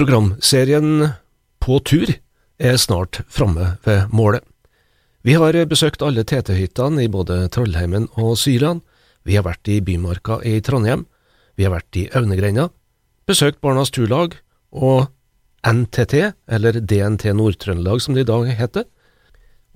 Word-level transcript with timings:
Programserien 0.00 1.10
På 1.60 1.76
tur 1.84 2.08
er 2.56 2.76
snart 2.80 3.18
framme 3.28 3.74
ved 3.84 4.06
målet. 4.16 4.40
Vi 5.20 5.34
har 5.36 5.58
besøkt 5.68 6.00
alle 6.00 6.22
TT-hyttene 6.24 7.02
i 7.04 7.10
både 7.12 7.50
Trollheimen 7.52 8.06
og 8.16 8.38
Syland. 8.40 8.80
Vi 9.28 9.36
har 9.36 9.44
vært 9.44 9.68
i 9.68 9.76
Bymarka 9.84 10.38
i 10.40 10.54
Trondheim. 10.64 11.04
Vi 11.52 11.66
har 11.68 11.74
vært 11.74 12.00
i 12.00 12.06
Aunegrenna, 12.16 12.70
besøkt 13.28 13.60
Barnas 13.60 13.92
Turlag 13.92 14.38
og 14.72 15.10
NTT, 15.68 16.32
eller 16.48 16.80
DNT 16.80 17.34
Nord-Trøndelag 17.36 18.00
som 18.00 18.16
det 18.16 18.24
i 18.24 18.30
dag 18.32 18.48
heter. 18.56 18.88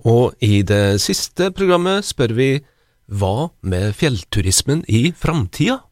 Og 0.09 0.33
i 0.41 0.63
det 0.65 1.03
siste 1.05 1.51
programmet 1.53 2.01
spør 2.01 2.33
vi 2.33 2.49
hva 3.13 3.51
med 3.61 3.93
fjellturismen 3.93 4.87
i 4.89 5.11
framtida? 5.13 5.83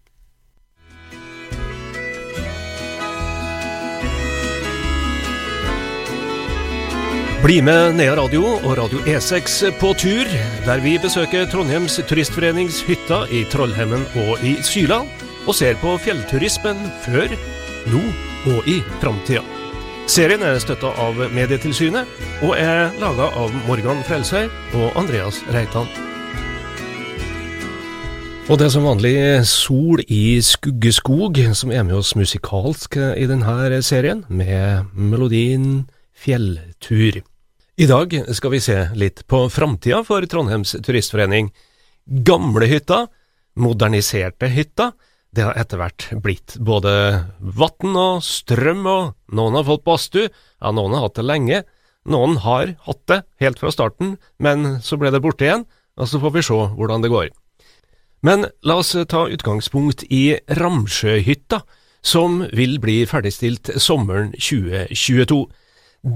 Bli 7.43 7.57
med 7.59 7.97
Nea 7.97 8.13
Radio 8.15 8.45
og 8.53 8.77
Radio 8.77 9.01
E6 9.03 9.73
på 9.75 9.89
tur, 9.99 10.29
der 10.63 10.79
vi 10.79 10.93
besøker 10.95 11.43
Trondheims 11.51 11.97
turistforenings 12.07 12.77
hytter 12.87 13.25
i 13.35 13.41
Trollhemmen 13.51 14.05
og 14.21 14.45
i 14.47 14.53
Syla, 14.63 15.01
og 15.43 15.57
ser 15.57 15.75
på 15.81 15.97
fjellturismen 16.05 16.79
før, 17.03 17.33
nå 17.91 17.99
og 18.53 18.69
i 18.71 18.77
framtida. 19.01 19.43
Serien 20.07 20.45
er 20.47 20.61
støtta 20.63 20.93
av 21.03 21.19
Medietilsynet, 21.35 22.07
og 22.47 22.55
er 22.55 22.95
laga 23.03 23.27
av 23.35 23.51
Morgan 23.67 23.99
Frelsøy 24.07 24.47
og 24.79 24.95
Andreas 25.03 25.41
Reitan. 25.51 25.91
Og 28.47 28.55
det 28.55 28.69
er 28.69 28.73
som 28.77 28.87
vanlig 28.87 29.17
Sol 29.51 29.99
i 30.07 30.39
skuggeskog 30.39 31.43
som 31.59 31.75
er 31.75 31.83
med 31.83 31.99
oss 31.99 32.15
musikalsk 32.15 32.95
i 33.19 33.27
denne 33.27 33.83
serien, 33.83 34.23
med 34.31 34.95
melodien 34.95 35.83
Fjelltur. 36.15 37.19
I 37.73 37.87
dag 37.89 38.13
skal 38.37 38.51
vi 38.53 38.59
se 38.61 38.75
litt 38.93 39.23
på 39.25 39.47
framtida 39.49 40.03
for 40.05 40.21
Trondheims 40.29 40.75
turistforening. 40.85 41.47
Gamle 42.05 42.67
hytta, 42.69 43.07
moderniserte 43.57 44.45
hytta, 44.53 44.91
det 45.33 45.47
har 45.47 45.57
etter 45.57 45.79
hvert 45.81 46.05
blitt 46.21 46.53
både 46.61 46.91
vann 47.41 47.95
og 47.97 48.19
strøm, 48.21 48.83
og 48.85 49.33
noen 49.33 49.57
har 49.57 49.65
fått 49.65 49.85
badstue, 49.87 50.29
ja, 50.29 50.69
noen 50.69 50.93
har 50.93 51.07
hatt 51.07 51.17
det 51.17 51.25
lenge, 51.25 51.63
noen 52.05 52.37
har 52.43 52.75
hatt 52.85 53.01
det 53.09 53.17
helt 53.41 53.57
fra 53.63 53.71
starten, 53.73 54.19
men 54.37 54.75
så 54.85 54.99
ble 55.01 55.09
det 55.09 55.23
borte 55.23 55.47
igjen, 55.47 55.65
og 55.97 56.11
så 56.11 56.21
får 56.21 56.35
vi 56.35 56.43
se 56.45 56.59
hvordan 56.77 57.01
det 57.01 57.09
går. 57.09 57.31
Men 58.21 58.45
la 58.61 58.77
oss 58.83 58.93
ta 59.09 59.23
utgangspunkt 59.33 60.05
i 60.13 60.37
Ramsjøhytta, 60.61 61.63
som 62.05 62.43
vil 62.53 62.77
bli 62.83 63.01
ferdigstilt 63.09 63.73
sommeren 63.81 64.29
2022. 64.37 65.41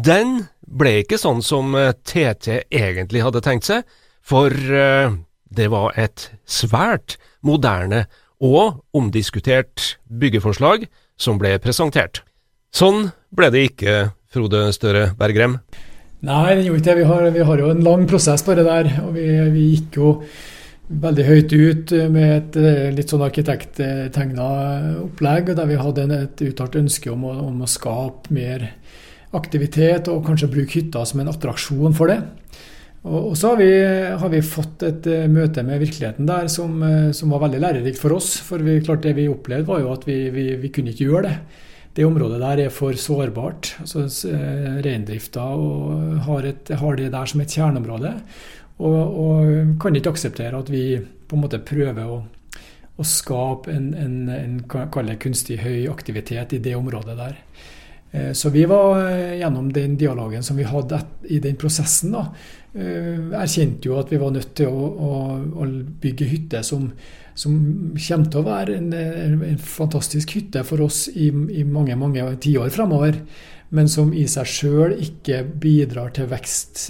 Den 0.05 0.43
ble 0.67 0.99
ikke 1.01 1.19
sånn 1.19 1.41
som 1.45 1.75
TT 2.03 2.51
eh, 2.59 2.63
egentlig 2.75 3.23
hadde 3.25 3.43
tenkt 3.45 3.69
seg, 3.69 3.87
for 4.27 4.51
uh, 4.51 5.15
det 5.47 5.69
var 5.71 5.95
et 5.95 6.27
svært 6.43 7.15
moderne 7.45 8.05
og 8.43 8.83
omdiskutert 8.97 9.95
byggeforslag 10.11 10.85
som 11.17 11.39
ble 11.41 11.55
presentert. 11.63 12.21
Sånn 12.75 13.09
ble 13.33 13.49
det 13.53 13.63
ikke, 13.71 13.95
Frode 14.27 14.67
Støre 14.75 15.13
Bergrem. 15.17 15.55
Nei, 16.27 16.57
det 16.57 16.67
gjorde 16.67 16.81
ikke 16.81 16.89
det. 16.89 16.99
Vi 16.99 17.07
har, 17.07 17.25
vi 17.31 17.47
har 17.47 17.63
jo 17.63 17.71
en 17.71 17.83
lang 17.85 18.05
prosess 18.09 18.43
på 18.43 18.57
det 18.57 18.65
der. 18.67 18.89
og 19.05 19.15
vi, 19.15 19.25
vi 19.53 19.65
gikk 19.71 19.99
jo 20.01 20.13
veldig 20.87 21.25
høyt 21.27 21.53
ut 21.53 21.93
med 22.11 22.29
et 22.31 22.57
eh, 22.61 22.85
litt 22.95 23.11
sånn 23.11 23.25
arkitekttegna 23.25 24.47
opplegg, 25.03 25.51
der 25.57 25.67
vi 25.69 25.79
hadde 25.79 26.07
et 26.15 26.43
uttalt 26.47 26.77
ønske 26.79 27.11
om 27.11 27.25
å, 27.27 27.33
om 27.49 27.63
å 27.63 27.69
skape 27.69 28.33
mer 28.33 28.69
aktivitet, 29.37 30.09
og 30.11 30.25
kanskje 30.25 30.51
bruke 30.51 30.79
hytta 30.79 31.05
som 31.07 31.21
en 31.21 31.31
attraksjon 31.31 31.95
for 31.97 32.11
det. 32.11 32.21
Og, 33.07 33.37
så 33.37 33.53
har 33.53 33.59
vi, 33.61 33.69
har 34.19 34.31
vi, 34.31 34.41
fått 34.43 34.83
et 34.87 35.07
uh, 35.07 35.27
møte 35.31 35.63
med 35.65 35.79
virkeligheten 35.83 36.27
der 36.27 36.49
som, 36.51 36.81
uh, 36.83 37.13
som, 37.15 37.31
var 37.31 37.45
veldig 37.45 37.61
lærerikt 37.63 38.01
for 38.01 38.17
oss. 38.17 38.35
For 38.43 38.63
vi, 38.63 38.79
klart 38.83 39.05
det 39.05 39.15
vi 39.17 39.29
opplevde, 39.31 39.67
var 39.69 39.83
jo 39.83 39.93
at 39.93 40.07
vi, 40.07 40.19
vi, 40.33 40.49
vi, 40.59 40.71
kunne 40.73 40.93
ikke 40.93 41.07
gjøre 41.07 41.27
det. 41.29 41.65
Det 41.97 42.05
området 42.05 42.39
der 42.43 42.63
er 42.65 42.73
for 42.73 42.97
sårbart. 42.99 43.75
altså 43.81 44.05
uh, 44.05 44.79
Reindrifta 44.85 45.45
har, 46.27 46.49
har, 46.81 46.97
det 46.99 47.11
der 47.13 47.31
som 47.31 47.43
et 47.43 47.53
kjerneområde. 47.53 48.15
Og, 48.77 48.97
og, 48.97 49.77
kan 49.81 49.95
ikke 49.95 50.13
akseptere 50.13 50.57
at 50.57 50.69
vi 50.69 50.99
på 50.99 51.37
en 51.37 51.45
måte 51.45 51.63
prøver 51.65 52.11
å, 52.11 52.19
å 52.97 53.05
skape 53.07 53.73
en, 53.73 53.89
en, 53.97 54.19
en 54.29 55.17
kunstig 55.21 55.61
høy 55.63 55.87
aktivitet 55.89 56.53
i 56.53 56.61
det 56.61 56.75
området 56.77 57.17
der. 57.17 57.39
Eh, 58.17 58.31
så 58.31 58.49
vi 58.49 58.65
var 58.65 59.11
eh, 59.11 59.39
gjennom 59.39 59.73
den 59.73 59.97
dialogen 59.97 60.43
som 60.43 60.57
vi 60.57 60.63
hadde 60.63 61.01
i 61.23 61.39
den 61.39 61.55
prosessen, 61.55 62.15
da, 62.15 62.25
eh, 62.73 63.17
erkjente 63.41 63.89
jo 63.89 63.97
at 63.99 64.11
vi 64.11 64.21
var 64.21 64.33
nødt 64.35 64.53
til 64.57 64.71
å, 64.71 64.87
å, 64.87 65.11
å 65.61 65.67
bygge 66.01 66.29
hytte 66.31 66.63
som, 66.65 66.89
som, 67.35 67.57
kommer 67.97 68.31
til 68.31 68.41
å 68.41 68.47
være 68.47 68.77
en, 68.79 68.93
en 69.51 69.61
fantastisk 69.61 70.37
hytte 70.37 70.63
for 70.67 70.85
oss 70.87 71.05
i, 71.13 71.29
i 71.29 71.67
mange 71.67 71.97
mange 71.99 72.25
tiår 72.43 72.71
fremover, 72.73 73.21
men 73.69 73.91
som 73.91 74.13
i 74.15 74.25
seg 74.31 74.47
sjøl 74.47 74.95
ikke 75.03 75.43
bidrar 75.59 76.13
til 76.15 76.29
vekst. 76.31 76.85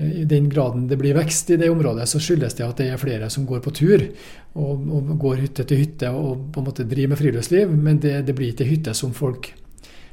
I 0.00 0.24
den 0.28 0.50
graden 0.52 0.84
det 0.88 0.98
blir 1.00 1.16
vekst 1.16 1.48
i 1.52 1.56
det 1.60 1.70
området, 1.72 2.04
så 2.08 2.20
skyldes 2.20 2.58
det 2.58 2.66
at 2.66 2.76
det 2.76 2.90
er 2.92 3.00
flere 3.00 3.30
som 3.32 3.46
går 3.48 3.62
på 3.64 3.72
tur 3.72 4.04
og, 4.52 4.84
og 4.84 5.14
går 5.20 5.40
hytte 5.46 5.64
til 5.64 5.80
hytte 5.80 6.12
og 6.12 6.50
på 6.52 6.60
en 6.60 6.68
måte 6.68 6.84
driver 6.88 7.14
med 7.14 7.20
friluftsliv, 7.22 7.72
men 7.72 8.00
det, 8.04 8.18
det 8.28 8.36
blir 8.36 8.52
ikke 8.52 8.68
hytte 8.68 8.94
som 8.96 9.16
folk 9.16 9.48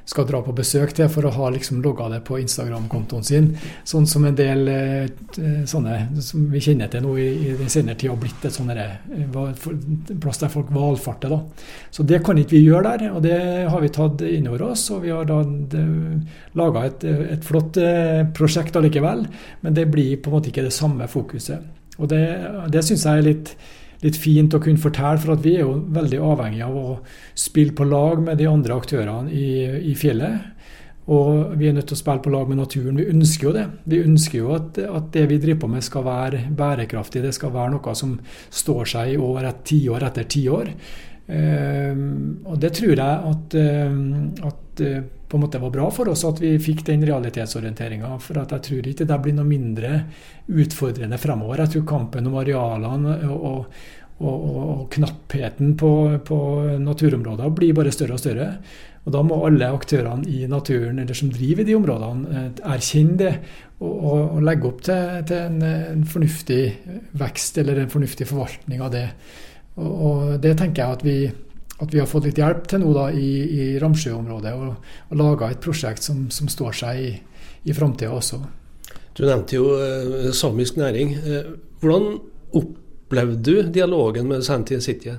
skal 0.08 0.28
dra 0.28 0.40
på 0.44 0.54
besøk 0.56 0.94
til 0.96 1.10
for 1.12 1.28
å 1.28 1.34
ha 1.36 1.50
liksom 1.52 1.82
logga 1.84 2.08
det 2.14 2.22
på 2.28 2.38
Instagram-kontoen 2.40 3.26
sin. 3.28 3.50
Sånn 3.88 4.08
som 4.08 4.24
en 4.28 4.38
del 4.38 4.62
eh, 4.72 5.66
sånne 5.68 5.98
som 6.24 6.46
vi 6.52 6.62
kjenner 6.64 6.92
til 6.92 7.04
nå 7.04 7.16
i, 7.20 7.28
i 7.50 7.56
den 7.60 7.72
senere 7.72 8.00
tid 8.00 8.14
har 8.14 8.22
blitt 8.22 8.46
et 8.48 8.56
sånn 8.56 8.72
eh, 8.72 8.94
plass 10.24 10.40
der 10.44 10.54
folk 10.54 10.72
valfarter. 10.76 11.36
da. 11.36 11.68
Så 11.92 12.08
det 12.08 12.22
kan 12.24 12.40
ikke 12.40 12.56
vi 12.56 12.64
gjøre 12.70 12.94
der, 12.94 13.18
og 13.18 13.26
det 13.26 13.40
har 13.68 13.84
vi 13.84 13.92
tatt 13.98 14.24
inn 14.30 14.48
over 14.48 14.70
oss. 14.70 14.86
Og 14.96 15.04
vi 15.04 15.12
har 15.12 15.28
da 15.28 15.42
laga 16.58 16.86
et, 16.88 17.04
et, 17.36 17.44
flott 17.48 17.80
eh, 17.82 18.24
prosjekt 18.38 18.80
allikevel, 18.80 19.26
men 19.66 19.76
det 19.76 19.90
blir 19.92 20.16
på 20.22 20.32
en 20.32 20.38
måte 20.40 20.54
ikke 20.54 20.70
det 20.70 20.76
samme 20.76 21.10
fokuset. 21.12 21.76
Og 21.98 22.08
det, 22.12 22.24
det 22.72 22.86
syns 22.86 23.04
jeg 23.10 23.20
er 23.20 23.28
litt 23.28 23.58
litt 24.04 24.20
fint 24.20 24.54
å 24.54 24.62
kunne 24.64 24.82
fortelle, 24.82 25.22
for 25.22 25.36
at 25.36 25.46
vi 25.46 25.56
er 25.58 25.66
jo 25.66 25.80
veldig 25.96 26.20
avhengig 26.32 26.62
av 26.66 26.76
å 26.78 27.00
spille 27.38 27.76
på 27.78 27.88
lag 27.88 28.22
med 28.24 28.38
de 28.42 28.50
andre 28.50 28.78
aktørene 28.78 29.34
i, 29.34 29.50
i, 29.92 29.96
fjellet. 29.98 30.54
Og 31.14 31.56
vi 31.58 31.70
er 31.70 31.76
nødt 31.78 31.88
til 31.90 31.96
å 31.96 32.02
spille 32.02 32.24
på 32.24 32.34
lag 32.34 32.50
med 32.52 32.60
naturen. 32.60 33.00
Vi 33.00 33.08
ønsker 33.14 33.48
jo 33.48 33.56
det. 33.56 33.66
Vi 33.88 34.04
ønsker 34.04 34.42
jo 34.42 34.54
at, 34.58 34.80
at 34.84 35.10
det 35.16 35.26
vi 35.32 35.40
driver 35.40 35.64
på 35.64 35.72
med 35.72 35.86
skal 35.88 36.04
være 36.06 36.44
bærekraftig. 36.58 37.24
Det 37.24 37.34
skal 37.38 37.54
være 37.56 37.78
noe 37.78 37.96
som 37.96 38.18
står 38.50 38.92
seg 38.94 39.14
i 39.14 39.20
over 39.22 39.48
et 39.48 39.64
tiår 39.72 40.08
etter 40.10 40.28
tiår. 40.36 40.74
Eh, 41.28 42.04
og 42.44 42.60
det 42.60 42.74
tror 42.76 42.92
jeg 42.92 43.32
at, 43.32 43.58
um, 43.58 44.02
at 44.52 44.67
uh, 44.84 45.00
på 45.28 45.38
en 45.38 45.44
måte 45.44 45.60
var 45.60 45.74
bra 45.74 45.90
for 45.92 46.10
oss 46.12 46.24
at 46.28 46.40
vi 46.40 46.54
fikk 46.62 46.86
den 46.88 47.04
realitetsorienteringa. 47.08 48.14
For 48.24 48.40
jeg 48.40 48.64
tror 48.70 48.90
ikke 48.92 49.08
det 49.10 49.22
blir 49.24 49.36
noe 49.38 49.48
mindre 49.48 50.02
utfordrende 50.48 51.20
fremover. 51.20 51.66
Jeg 51.66 51.76
tror 51.76 51.88
kampen 51.90 52.30
om 52.30 52.38
arealene 52.40 53.18
og, 53.28 53.48
og, 53.50 53.88
og, 54.24 54.46
og 54.64 54.86
knappheten 54.96 55.76
på, 55.80 55.92
på, 56.26 56.38
naturområder 56.84 57.52
blir 57.58 57.76
bare 57.78 57.92
større 57.96 58.16
og 58.16 58.24
større. 58.24 58.52
Og 59.08 59.14
Da 59.16 59.22
må 59.24 59.40
alle 59.48 59.70
aktørene 59.72 60.28
i 60.28 60.42
naturen 60.52 61.00
eller 61.00 61.16
som 61.16 61.32
driver 61.32 61.64
i 61.64 61.68
de 61.70 61.76
områdene, 61.78 62.28
eh, 62.28 62.64
erkjenne 62.74 63.20
det 63.22 63.34
og, 63.80 64.42
legge 64.44 64.68
opp 64.68 64.82
til, 64.84 65.22
til 65.30 65.38
en, 65.38 65.62
en, 65.64 66.04
fornuftig 66.08 66.62
vekst 67.20 67.60
eller 67.62 67.80
en 67.80 67.94
fornuftig 67.94 68.28
forvaltning 68.28 68.82
av 68.84 68.92
det. 68.92 69.06
Og, 69.78 70.42
Det 70.42 70.58
tenker 70.58 70.84
jeg 70.84 70.98
at 70.98 71.06
vi 71.06 71.18
at 71.78 71.94
vi 71.94 72.00
har 72.02 72.10
fått 72.10 72.26
litt 72.26 72.40
hjelp 72.42 72.66
til 72.70 72.82
nå 72.82 72.94
da, 72.96 73.08
i, 73.14 73.32
i 73.46 73.66
Ramsjø-området, 73.82 74.54
og, 74.58 74.94
og 75.12 75.20
laga 75.20 75.52
et 75.54 75.62
prosjekt 75.62 76.06
som, 76.06 76.26
som, 76.34 76.50
står 76.50 76.80
seg 76.80 77.04
i, 77.04 77.12
i 77.70 77.76
framtida 77.78 78.14
også. 78.18 78.42
Du 79.18 79.24
nevnte 79.26 79.58
jo 79.58 79.70
eh, 79.82 80.30
samisk 80.34 80.78
næring. 80.82 81.14
Eh, 81.18 81.54
hvordan 81.82 82.20
opplevde 82.58 83.38
du 83.46 83.72
dialogen 83.74 84.30
med 84.30 84.46
Santien 84.46 84.82
City? 84.82 85.14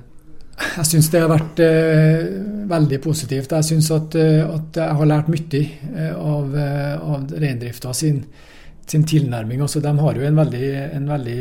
Jeg 0.59 0.87
syns 0.87 1.07
det 1.11 1.21
har 1.23 1.31
vært 1.31 1.61
eh, 1.63 2.27
veldig 2.67 2.99
positivt. 3.03 3.55
Jeg 3.55 3.67
syns 3.69 3.91
at, 3.95 4.19
eh, 4.19 4.43
at, 4.43 4.79
jeg 4.83 4.99
har 4.99 5.11
lært 5.13 5.31
mye 5.31 6.09
av, 6.15 6.55
av 6.99 7.35
reindrifta 7.39 7.95
sin, 7.95 8.25
sin 8.87 9.07
tilnærming. 9.07 9.63
Altså, 9.63 9.79
de 9.83 9.95
har 9.99 10.19
jo 10.19 10.27
en 10.27 10.43
veldig, 10.43 10.71
en 10.99 11.07
veldig 11.15 11.39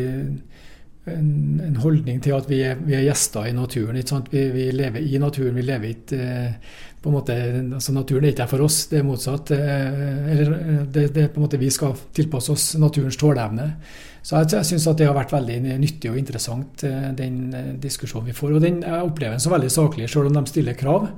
en, 1.17 1.61
en, 1.65 1.79
holdning 1.83 2.21
til 2.23 2.35
at 2.37 2.49
vi 2.51 2.61
er, 2.67 2.79
vi 2.85 2.97
er 2.99 3.07
gjester 3.07 3.49
i 3.49 3.55
naturen. 3.57 3.99
Vi, 4.31 4.43
vi, 4.55 4.67
lever 4.75 5.01
i 5.01 5.19
naturen. 5.21 5.57
vi 5.57 5.65
lever 5.65 5.95
ikke 5.95 6.19
eh, 6.19 6.77
på 6.99 7.11
en 7.11 7.15
måte, 7.15 7.35
altså 7.79 7.95
Naturen 7.95 8.27
er 8.27 8.33
ikke 8.33 8.43
der 8.43 8.51
for 8.51 8.65
oss, 8.67 8.79
det 8.91 9.01
er 9.01 9.07
motsatt. 9.07 9.53
Eh, 9.55 10.29
eller 10.35 10.53
eh, 10.59 10.85
det, 10.85 11.07
det, 11.15 11.25
er 11.25 11.33
på 11.33 11.41
en 11.41 11.47
måte 11.47 11.61
Vi 11.61 11.71
skal 11.75 11.97
tilpasse 12.15 12.53
oss 12.53 12.69
naturens 12.81 13.19
tåleevne. 13.21 13.69
Så 14.23 14.37
jeg, 14.37 14.53
jeg 14.59 14.71
syns 14.73 14.89
det 14.99 15.09
har 15.09 15.17
vært 15.17 15.33
veldig 15.33 15.59
nyttig 15.81 16.11
og 16.13 16.19
interessant, 16.21 16.83
den 17.17 17.39
diskusjonen 17.81 18.29
vi 18.29 18.37
får. 18.37 18.57
Og 18.57 18.65
den 18.65 18.83
jeg 18.83 19.05
opplever 19.07 19.39
den 19.39 19.45
så 19.45 19.55
veldig 19.55 19.71
saklig, 19.73 20.09
selv 20.11 20.29
om 20.29 20.37
de 20.37 20.51
stiller 20.51 20.77
krav. 20.77 21.09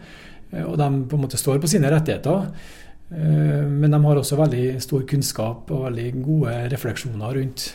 og 0.66 0.76
de 0.78 0.88
på 1.08 1.16
en 1.16 1.22
måte 1.24 1.40
står 1.40 1.58
på 1.58 1.70
sine 1.70 1.90
rettigheter. 1.90 2.50
Men 3.10 3.90
de 3.90 4.02
har 4.04 4.20
også 4.20 4.38
veldig 4.38 4.66
stor 4.84 5.02
kunnskap 5.10 5.70
og 5.74 5.86
veldig 5.88 6.10
gode 6.22 6.54
refleksjoner 6.70 7.34
rundt 7.40 7.70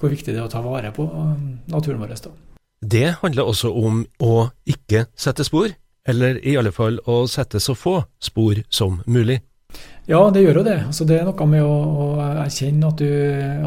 hvor 0.00 0.12
viktig 0.12 0.32
det 0.32 0.40
er 0.40 0.48
å 0.48 0.52
ta 0.52 0.62
vare 0.64 0.92
på 0.94 1.06
naturen 1.70 2.02
vår. 2.02 2.14
Da. 2.26 2.34
Det 2.84 3.08
handler 3.22 3.48
også 3.48 3.72
om 3.72 4.04
å 4.20 4.48
ikke 4.68 5.06
sette 5.16 5.46
spor, 5.46 5.72
eller 6.08 6.38
i 6.44 6.56
alle 6.60 6.72
fall 6.74 7.00
å 7.08 7.24
sette 7.30 7.60
så 7.62 7.76
få 7.78 8.00
spor 8.22 8.60
som 8.68 9.00
mulig. 9.06 9.40
Ja, 10.06 10.20
det 10.30 10.42
gjør 10.44 10.60
jo 10.60 10.66
det. 10.66 10.78
Altså, 10.84 11.06
det 11.08 11.18
er 11.18 11.24
noe 11.26 11.46
med 11.48 11.64
å, 11.64 11.74
å 12.04 12.06
erkjenne 12.44 12.90
at 12.90 13.00
du, 13.00 13.10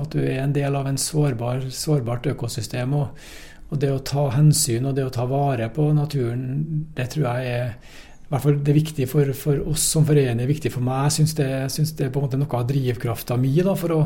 at 0.04 0.14
du, 0.14 0.22
er 0.22 0.44
en 0.44 0.54
del 0.54 0.76
av 0.78 0.88
en 0.88 1.00
sårbar, 1.02 1.66
sårbart 1.74 2.30
økosystem. 2.30 2.94
Og, 2.94 3.24
og, 3.72 3.80
det 3.82 3.90
å 3.92 4.04
ta 4.06 4.28
hensyn 4.36 4.86
og 4.86 4.94
det 5.00 5.08
å 5.08 5.14
ta 5.14 5.26
vare 5.30 5.72
på 5.74 5.90
naturen, 5.98 6.86
det 6.96 7.10
tror 7.16 7.32
jeg 7.32 7.56
er 7.56 7.98
i 8.28 8.32
hvert 8.34 8.44
fall 8.44 8.58
det 8.60 8.72
er 8.74 8.76
viktig 8.76 9.06
for, 9.08 9.30
for 9.40 9.60
oss 9.72 9.86
som 9.94 10.04
forening, 10.04 10.42
er 10.44 10.50
viktig 10.50 10.68
for 10.74 10.84
meg. 10.84 11.06
Jeg 11.08 11.16
syns 11.16 11.34
det, 11.38 11.48
synes 11.72 11.94
det 11.96 12.08
er 12.08 12.10
på 12.12 12.20
en 12.20 12.26
måte 12.26 12.40
noe 12.42 12.60
av 12.60 12.66
drivkrafta 12.68 13.38
mi 13.40 13.54
da, 13.56 13.72
for, 13.80 13.94
å, 13.96 14.00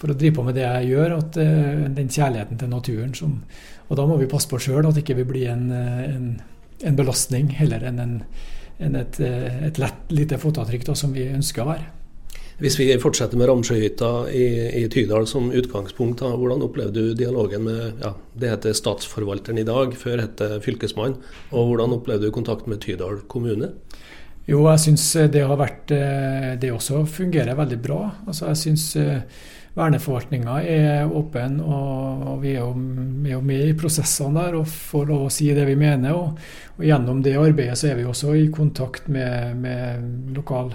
for, 0.00 0.10
å, 0.10 0.16
drive 0.18 0.34
på 0.34 0.46
med 0.48 0.58
det 0.58 0.64
jeg 0.64 0.88
gjør. 0.88 1.14
At, 1.14 1.38
uh, 1.38 1.84
den 1.94 2.10
kjærligheten 2.10 2.58
til 2.58 2.72
naturen. 2.72 3.12
Som, 3.14 3.36
og 3.86 4.00
da 4.00 4.06
må 4.10 4.18
vi 4.18 4.26
passe 4.30 4.50
på 4.50 4.58
sjøl 4.64 4.88
at 4.88 4.98
ikke 4.98 5.14
vi 5.20 5.28
blir 5.30 5.52
en, 5.52 5.70
en, 5.70 6.26
en 6.90 6.98
belastning 6.98 7.52
heller 7.60 7.86
enn 7.86 8.02
en, 8.02 8.16
en 8.82 8.98
et, 8.98 9.20
eh, 9.22 9.62
et 9.70 9.78
lett 9.78 10.12
lite 10.14 10.38
fotavtrykk 10.42 10.90
da, 10.90 10.98
som 10.98 11.14
vi 11.14 11.30
ønsker 11.30 11.62
å 11.62 11.70
være. 11.70 11.86
Hvis 12.58 12.74
vi 12.74 12.88
fortsetter 12.98 13.38
med 13.38 13.46
Ramsjøhytta 13.46 14.08
i, 14.34 14.46
i, 14.80 14.86
Tydal 14.90 15.28
som 15.30 15.52
utgangspunkt, 15.54 16.24
da, 16.24 16.32
hvordan 16.34 16.64
opplevde 16.66 17.04
du 17.06 17.12
dialogen 17.14 17.62
med 17.68 18.00
ja, 18.02 18.10
det 18.34 18.50
heter 18.50 18.74
Statsforvalteren 18.74 19.60
i 19.62 19.66
dag, 19.66 19.94
før 19.94 20.24
het 20.24 20.40
det 20.40 20.58
Fylkesmann, 20.64 21.14
og 21.52 21.68
hvordan 21.68 21.94
opplevde 22.00 22.26
du 22.26 22.34
kontakten 22.34 22.74
med 22.74 22.82
Tydal 22.82 23.20
kommune? 23.30 23.76
Jo, 24.48 24.64
jeg 24.72 24.82
syns 24.88 25.04
det 25.30 25.44
har 25.44 25.60
vært 25.60 25.92
eh, 25.92 26.50
Det 26.58 26.72
også 26.72 27.02
fungerer 27.06 27.54
veldig 27.54 27.78
bra. 27.84 28.00
Altså, 28.26 28.48
jeg 28.48 28.60
syns 28.64 28.88
eh, 28.98 29.38
verneforvaltninga 29.78 30.58
er 30.66 31.14
åpen, 31.14 31.60
og 31.62 32.40
vi 32.42 32.56
er, 32.56 32.64
jo, 32.64 32.72
er 33.22 33.36
jo 33.36 33.42
med 33.44 33.68
i 33.68 33.76
prosessene 33.78 34.34
der 34.40 34.58
og 34.58 34.66
får 34.72 35.06
lov 35.12 35.28
å 35.28 35.32
si 35.32 35.52
det 35.54 35.68
vi 35.68 35.78
mener. 35.78 36.16
Og, 36.16 36.42
og 36.74 36.86
gjennom 36.90 37.22
det 37.22 37.38
arbeidet 37.38 37.78
så 37.78 37.92
er 37.92 38.00
vi 38.00 38.08
også 38.08 38.34
i 38.34 38.48
kontakt 38.50 39.06
med, 39.12 39.54
med 39.62 40.34
lokal, 40.34 40.72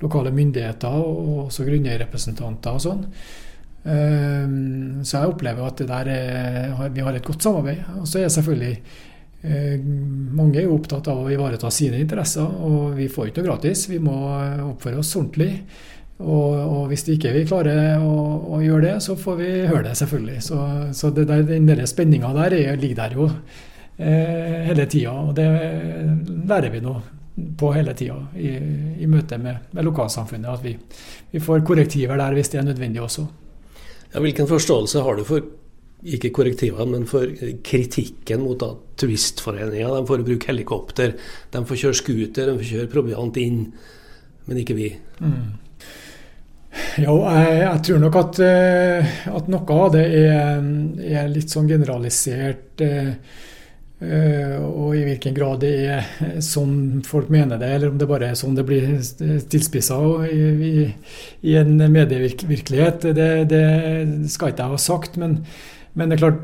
lokale 0.00 0.32
myndigheter 0.34 0.96
og 0.96 1.46
også 1.46 1.66
grunneierrepresentanter 1.68 2.76
og 2.76 2.84
sånn. 2.84 3.06
Um, 3.80 5.00
så 5.08 5.22
jeg 5.22 5.30
opplever 5.30 5.64
at 5.64 5.80
er, 5.86 6.10
vi 6.92 7.04
har 7.04 7.16
et 7.16 7.24
godt 7.24 7.46
samarbeid. 7.46 7.84
Og 8.00 8.08
så 8.08 8.20
er 8.20 8.32
selvfølgelig 8.32 8.74
uh, 9.44 9.86
mange 10.36 10.60
er 10.60 10.66
jo 10.68 10.76
opptatt 10.76 11.08
av 11.12 11.22
å 11.22 11.30
ivareta 11.32 11.70
sine 11.72 12.00
interesser, 12.02 12.44
og 12.44 12.92
vi 12.98 13.08
får 13.12 13.30
ikke 13.30 13.42
noe 13.42 13.52
gratis. 13.52 13.86
Vi 13.92 14.00
må 14.02 14.18
oppføre 14.70 15.00
oss 15.00 15.14
ordentlig. 15.16 15.54
Og, 16.20 16.52
og, 16.52 16.82
hvis 16.90 17.06
ikke 17.08 17.32
vi 17.32 17.46
klarer 17.48 18.02
å, 18.04 18.16
å, 18.52 18.58
gjøre 18.60 18.90
det, 18.90 18.96
så 19.00 19.16
får 19.16 19.38
vi 19.38 19.48
høre 19.70 19.86
det, 19.86 19.94
selvfølgelig. 20.02 20.42
Så, 20.44 20.58
så 20.96 21.12
det 21.16 21.24
der, 21.30 21.46
den 21.48 21.68
der 21.68 21.80
spenninga 21.88 22.34
der 22.36 22.56
er, 22.58 22.76
ligger 22.76 22.98
der 22.98 23.16
jo 23.16 23.28
eh, 23.96 24.66
hele 24.68 24.84
tida. 24.84 25.14
Og 25.16 25.32
det 25.38 25.46
lærer 26.44 26.74
vi 26.74 26.84
nå 26.84 26.98
på 27.34 27.70
hele 27.72 27.94
tida 27.96 28.16
i, 28.36 28.50
i 29.00 29.08
møte 29.08 29.38
med, 29.40 29.70
med, 29.70 29.86
lokalsamfunnet. 29.86 30.50
At 30.50 30.64
vi, 30.64 30.74
vi, 31.30 31.40
får 31.42 31.64
korrektiver 31.66 32.20
der 32.20 32.36
hvis 32.36 32.52
det 32.52 32.60
er 32.60 32.68
nødvendig 32.68 33.02
også. 33.02 33.26
Ja, 34.12 34.20
hvilken 34.20 34.48
forståelse 34.50 35.04
har 35.06 35.18
du 35.18 35.24
for 35.24 35.46
ikke 36.00 36.30
korrektiver, 36.32 36.86
men 36.88 37.04
for 37.08 37.28
kritikken 37.64 38.40
mot 38.46 38.62
at 38.64 39.00
turistforeninga 39.00 39.90
de 39.92 40.06
får 40.08 40.22
bruke 40.24 40.48
helikopter, 40.48 41.12
de 41.52 41.64
får 41.68 41.80
kjøre 41.82 41.98
scooter, 41.98 42.48
de 42.48 42.54
får 42.56 42.70
kjøre 42.70 42.92
proviant 42.92 43.40
inn, 43.40 43.66
men 44.48 44.62
ikke 44.62 44.78
vi? 44.78 44.88
Mm. 45.20 45.50
Jo, 47.02 47.16
jeg, 47.26 47.54
jeg, 47.60 47.82
tror 47.86 48.02
nok 48.04 48.16
at, 48.20 48.40
eh, 48.46 49.14
at, 49.28 49.48
noe 49.50 49.76
av 49.76 49.92
det 49.94 50.04
er, 50.22 50.66
er 51.20 51.30
litt 51.32 51.52
sånn 51.52 51.68
generalisert. 51.68 52.82
Eh, 52.86 53.12
og 54.00 54.94
i 54.96 55.02
hvilken 55.04 55.34
grad 55.36 55.60
det 55.60 55.70
er 55.92 56.38
sånn 56.40 57.02
folk 57.04 57.28
mener 57.32 57.60
det, 57.60 57.68
eller 57.68 57.90
om 57.92 57.98
det 58.00 58.08
bare 58.08 58.30
er 58.30 58.38
sånn 58.38 58.56
det 58.56 58.64
blir 58.64 58.94
tilspissa 59.52 59.98
i, 60.24 60.86
i, 61.44 61.56
en 61.60 61.74
medievirkelighet, 61.76 63.10
det, 63.16 63.28
det, 63.50 63.64
skal 64.32 64.54
ikke 64.54 64.64
jeg 64.64 64.72
ha 64.72 64.80
sagt. 64.80 65.18
Men, 65.20 65.42
men, 65.92 66.08
det 66.08 66.16
er 66.16 66.22
klart, 66.22 66.40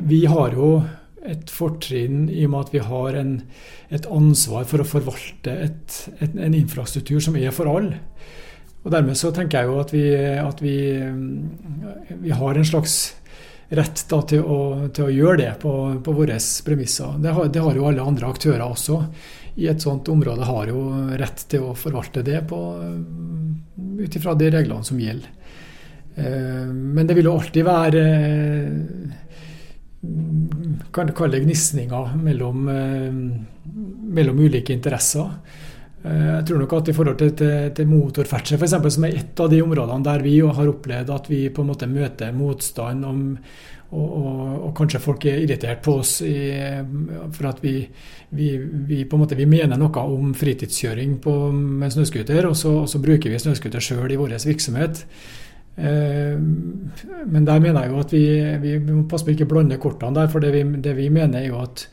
vi 0.00 0.22
har 0.32 0.56
jo 0.56 0.70
et 1.24 1.52
fortrinn 1.52 2.24
i 2.32 2.46
og 2.46 2.54
med 2.54 2.66
at 2.66 2.72
vi 2.72 2.82
har 2.88 3.18
en, 3.20 3.34
et 3.92 4.08
ansvar 4.08 4.64
for 4.68 4.80
å 4.80 4.88
forvalte 4.88 5.52
et, 5.68 5.98
et, 6.18 6.32
en 6.32 6.56
infrastruktur 6.56 7.20
som 7.24 7.36
er 7.36 7.52
for 7.52 7.68
alle. 7.68 8.00
Og 8.84 8.92
Dermed 8.92 9.16
så 9.16 9.30
tenker 9.32 9.60
jeg 9.60 9.68
jo 9.68 9.76
at 9.80 9.92
vi, 9.92 10.06
at 10.40 10.58
vi, 10.60 10.78
vi 12.20 12.32
har 12.36 12.56
en 12.56 12.68
slags 12.68 13.14
rett 13.68 14.04
da, 14.10 14.20
til, 14.28 14.42
å, 14.44 14.58
til, 14.94 15.06
å, 15.06 15.14
gjøre 15.14 15.38
det 15.40 15.52
på, 15.62 15.72
på 16.04 16.14
våre 16.16 16.38
premisser. 16.66 17.16
Det 17.22 17.32
har, 17.36 17.48
det 17.52 17.62
har, 17.64 17.76
jo 17.76 17.88
alle 17.88 18.04
andre 18.04 18.28
aktører 18.28 18.66
også. 18.66 19.00
I 19.54 19.68
et 19.70 19.82
sånt 19.82 20.08
område 20.10 20.46
har 20.48 20.68
jo 20.68 20.82
rett 21.14 21.46
til 21.50 21.68
å 21.68 21.76
forvalte 21.78 22.24
det 22.26 22.42
ut 22.50 24.16
ifra 24.18 24.34
de 24.34 24.50
reglene 24.50 24.86
som 24.86 25.00
gjelder. 25.00 25.30
Eh, 26.14 26.66
men 26.70 27.06
det 27.06 27.16
vil 27.18 27.30
jo 27.30 27.36
alltid 27.38 27.66
være 27.66 28.02
kan 30.92 31.12
kalle 31.16 31.38
det 31.38 31.44
gnisninger 31.46 32.16
mellom, 32.20 32.68
eh, 32.68 33.12
mellom 34.18 34.40
ulike 34.40 34.74
interesser. 34.74 35.30
Eh, 36.04 36.24
jeg 36.28 36.44
tror 36.48 36.60
nok 36.60 36.74
at 36.76 36.88
i 36.90 36.94
forhold 36.96 37.20
til, 37.20 37.30
til, 37.38 37.70
til 37.76 37.88
motorferdsel, 37.88 38.58
f.eks., 38.60 38.74
som 38.96 39.06
er 39.08 39.20
et 39.20 39.40
av 39.40 39.48
de 39.52 39.60
områdene 39.64 40.04
der 40.04 40.24
vi 40.24 40.34
har 40.44 40.68
opplevd 40.68 41.12
at 41.14 41.30
vi 41.32 41.46
på 41.48 41.64
en 41.64 41.70
måte 41.70 41.88
møter 41.88 42.34
motstand 42.36 43.06
om, 43.08 43.22
og, 43.94 44.04
og, 44.04 44.42
og, 44.66 44.70
kanskje 44.76 45.00
folk 45.00 45.24
er 45.30 45.44
irritert 45.44 45.80
på 45.84 45.96
oss 46.02 46.18
i, 46.26 46.34
for 47.36 47.48
at 47.48 47.62
vi, 47.62 47.76
vi, 48.34 48.50
vi, 48.58 49.04
på 49.06 49.16
en 49.16 49.22
måte 49.22 49.38
vi 49.38 49.46
mener 49.48 49.80
noe 49.80 50.04
om 50.04 50.34
fritidskjøring 50.36 51.16
på, 51.24 51.38
med 51.54 51.94
snøscooter, 51.94 52.50
og, 52.50 52.58
og, 52.68 52.84
så 52.90 53.00
bruker 53.00 53.32
vi 53.32 53.40
snøscooter 53.40 53.84
sjøl 53.84 54.12
i 54.12 54.20
vår 54.20 54.36
virksomhet. 54.44 55.06
Eh, 55.74 56.36
men 56.36 57.46
der 57.48 57.62
mener 57.64 57.86
jeg 57.86 57.94
jo 57.94 58.02
at 58.02 58.12
vi, 58.12 58.26
vi 58.60 58.76
må 58.90 59.06
passe 59.08 59.24
på 59.24 59.32
ikke 59.32 59.48
blande 59.48 59.80
kortene 59.80 60.20
der, 60.20 60.28
for 60.28 60.44
det 60.44 60.52
vi, 60.52 60.66
det 60.84 60.98
vi 61.00 61.08
mener 61.08 61.40
er 61.40 61.48
jo 61.48 61.62
at 61.64 61.88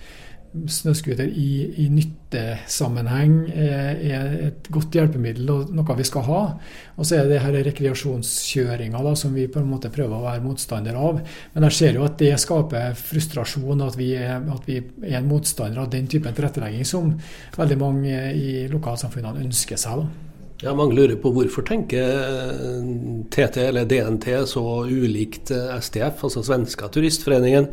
snøscooter 0.52 1.30
i, 1.32 1.50
i 1.80 1.86
nyttesammenheng 1.92 3.36
er, 3.54 4.00
er, 4.04 4.34
et 4.50 4.68
godt 4.74 4.96
hjelpemiddel 4.98 5.50
og 5.54 5.70
noe 5.76 5.96
vi 5.96 6.08
skal 6.08 6.26
ha. 6.28 6.40
Og 6.98 7.08
så 7.08 7.22
er 7.22 7.30
det 7.30 7.40
her 7.44 7.56
rekreasjonskjøringa 7.70 9.04
som 9.20 9.36
vi 9.38 9.48
på 9.52 9.62
en 9.62 9.70
måte 9.72 9.92
prøver 9.94 10.18
å 10.18 10.26
være 10.26 10.44
motstander 10.44 10.98
av. 11.00 11.22
Men 11.54 11.68
jeg 11.70 11.78
ser 11.78 12.00
jo 12.00 12.08
at 12.08 12.18
det 12.20 12.34
skaper 12.42 12.98
frustrasjon, 13.00 13.86
at 13.86 13.96
vi 14.00 14.12
er, 14.20 14.42
at 14.44 14.68
vi 14.68 14.82
er 14.82 15.22
en 15.22 15.30
motstander 15.30 15.86
av 15.86 15.94
den 15.94 16.10
typen 16.12 16.36
tilrettelegging 16.36 16.88
som 16.88 17.14
veldig 17.56 17.80
mange 17.80 18.26
i 18.36 18.66
lokalsamfunnene 18.72 19.46
ønsker 19.46 19.80
seg. 19.80 20.04
da. 20.04 20.28
Ja, 20.62 20.76
Mange 20.78 20.94
lurer 20.94 21.16
på 21.18 21.32
hvorfor 21.34 21.66
tenker 21.66 22.20
TT 23.34 23.64
eller 23.64 23.88
DNT 23.90 24.28
så 24.52 24.62
ulikt 24.86 25.50
STF, 25.50 26.22
altså 26.28 26.44
Svenska 26.46 26.92
turistforeningen. 26.92 27.72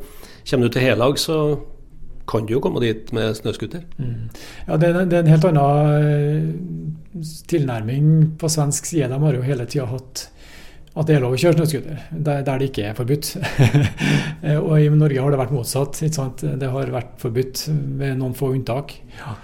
Kommer 0.48 0.70
du 0.70 0.78
til 0.78 0.86
Helag, 0.86 1.18
så 1.20 1.58
kan 2.28 2.46
du 2.46 2.54
jo 2.56 2.62
komme 2.64 2.82
dit 2.84 3.12
med 3.16 3.36
snøscooter. 3.38 3.84
Mm. 3.98 4.28
Ja, 4.66 4.76
det 4.76 4.88
er, 4.90 4.98
det 5.04 5.18
er, 5.18 5.22
en 5.22 5.32
helt 5.32 5.46
annen 5.48 6.08
eh, 6.08 7.30
tilnærming 7.50 8.10
på 8.40 8.50
svensk 8.52 8.90
side. 8.90 9.08
De 9.10 9.20
har 9.22 9.38
jo 9.38 9.46
hele 9.46 9.68
tida 9.68 9.88
hatt 9.88 10.28
at 10.98 11.06
det 11.06 11.14
er 11.14 11.22
lov 11.22 11.36
å 11.36 11.38
kjøre 11.38 11.60
snøscooter, 11.60 11.98
der, 12.10 12.40
der, 12.42 12.58
det 12.58 12.70
ikke 12.72 12.88
er 12.88 12.96
forbudt. 12.98 13.28
og 14.66 14.72
i 14.80 14.88
Norge 14.90 15.22
har 15.22 15.34
det 15.34 15.38
vært 15.38 15.54
motsatt. 15.54 16.00
Det 16.02 16.70
har 16.72 16.90
vært 16.94 17.12
forbudt 17.22 17.68
med 17.70 18.18
noen 18.18 18.34
få 18.38 18.50
unntak. 18.56 18.96
Ja. 19.20 19.36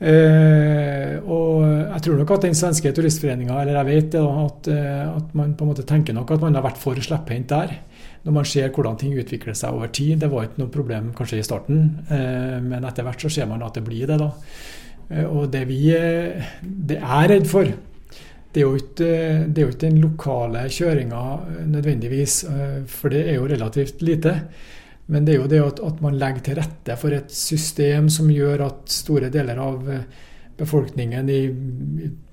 Eh, 0.00 1.18
og 1.28 1.60
jeg 1.60 2.02
tror 2.06 2.16
nok 2.16 2.30
at 2.32 2.44
den 2.46 2.56
svenske 2.56 2.92
turistforeninga, 2.96 3.58
eller 3.60 3.76
jeg 3.76 3.88
vet 3.90 4.06
det, 4.14 4.22
at, 4.44 4.70
eh, 4.72 5.08
at 5.10 5.34
man 5.36 5.52
på 5.52 5.66
en 5.66 5.72
måte 5.74 5.84
tenker 5.84 6.16
nok 6.16 6.32
at 6.32 6.44
man 6.46 6.56
har 6.56 6.64
vært 6.64 6.80
for 6.80 6.96
slepphendt 6.96 7.52
der 7.52 7.74
når 8.24 8.34
man 8.36 8.48
ser 8.48 8.72
hvordan 8.72 8.98
ting 9.00 9.14
utvikler 9.16 9.56
seg 9.56 9.72
over 9.72 9.88
tid. 9.96 10.18
Det 10.20 10.28
var 10.28 10.44
ikke 10.44 10.60
noe 10.60 10.72
problem 10.72 11.12
kanskje 11.16 11.38
i 11.40 11.44
starten, 11.44 11.84
eh, 12.12 12.56
men 12.64 12.84
etter 12.84 13.04
hvert 13.04 13.20
så 13.20 13.32
ser 13.32 13.48
man 13.48 13.64
at 13.64 13.76
det 13.76 13.84
blir 13.84 14.08
det. 14.08 14.18
da. 14.20 14.32
Eh, 15.10 15.24
og 15.24 15.48
det 15.52 15.66
vi 15.68 15.80
det 15.90 16.98
er 17.00 17.30
redd 17.32 17.48
for, 17.48 17.68
det 18.50 18.60
er, 18.60 18.66
jo 18.66 18.76
ikke, 18.76 19.12
det 19.46 19.60
er 19.60 19.62
jo 19.62 19.72
ikke 19.72 19.86
den 19.86 20.00
lokale 20.02 20.64
kjøringa 20.68 21.22
nødvendigvis, 21.70 22.40
for 22.90 23.12
det 23.12 23.28
er 23.30 23.36
jo 23.38 23.46
relativt 23.46 24.02
lite. 24.02 24.32
Men 25.10 25.26
det 25.26 25.34
er 25.34 25.40
jo 25.40 25.50
det 25.50 25.60
at, 25.64 25.84
at, 25.84 26.00
man 26.04 26.18
legger 26.18 26.44
til 26.46 26.58
rette 26.60 26.96
for 27.00 27.14
et 27.14 27.32
system 27.34 28.08
som 28.12 28.30
gjør 28.30 28.66
at 28.68 28.92
store 28.94 29.30
deler 29.32 29.58
av 29.60 29.86
befolkningen 30.60 31.30
i 31.32 31.40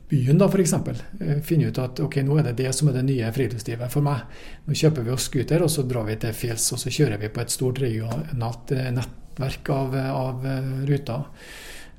byen, 0.10 0.38
da 0.40 0.48
f.eks. 0.48 0.74
finner 0.74 1.42
finne 1.44 1.70
ut 1.72 1.80
at 1.84 2.00
ok, 2.04 2.20
nå 2.24 2.38
er 2.40 2.50
det 2.50 2.58
det 2.62 2.74
som 2.76 2.90
er 2.90 3.00
det 3.00 3.06
nye 3.10 3.32
friluftslivet 3.36 3.92
for 3.92 4.06
meg. 4.06 4.24
Nå 4.68 4.76
kjøper 4.78 5.04
vi 5.04 5.14
oss 5.14 5.28
scooter, 5.28 5.64
og 5.64 5.72
så 5.72 5.84
drar 5.88 6.08
vi 6.08 6.18
til 6.22 6.36
fjells 6.36 6.68
og 6.76 6.82
så 6.84 6.94
kjører 6.94 7.22
vi 7.24 7.32
på 7.34 7.44
et 7.44 7.54
stort 7.54 7.82
regionalt 7.84 8.72
eh, 8.76 8.92
nettverk 8.96 9.74
av, 9.76 9.98
av 10.14 10.48
eh, 10.48 10.70
ruter. 10.88 11.28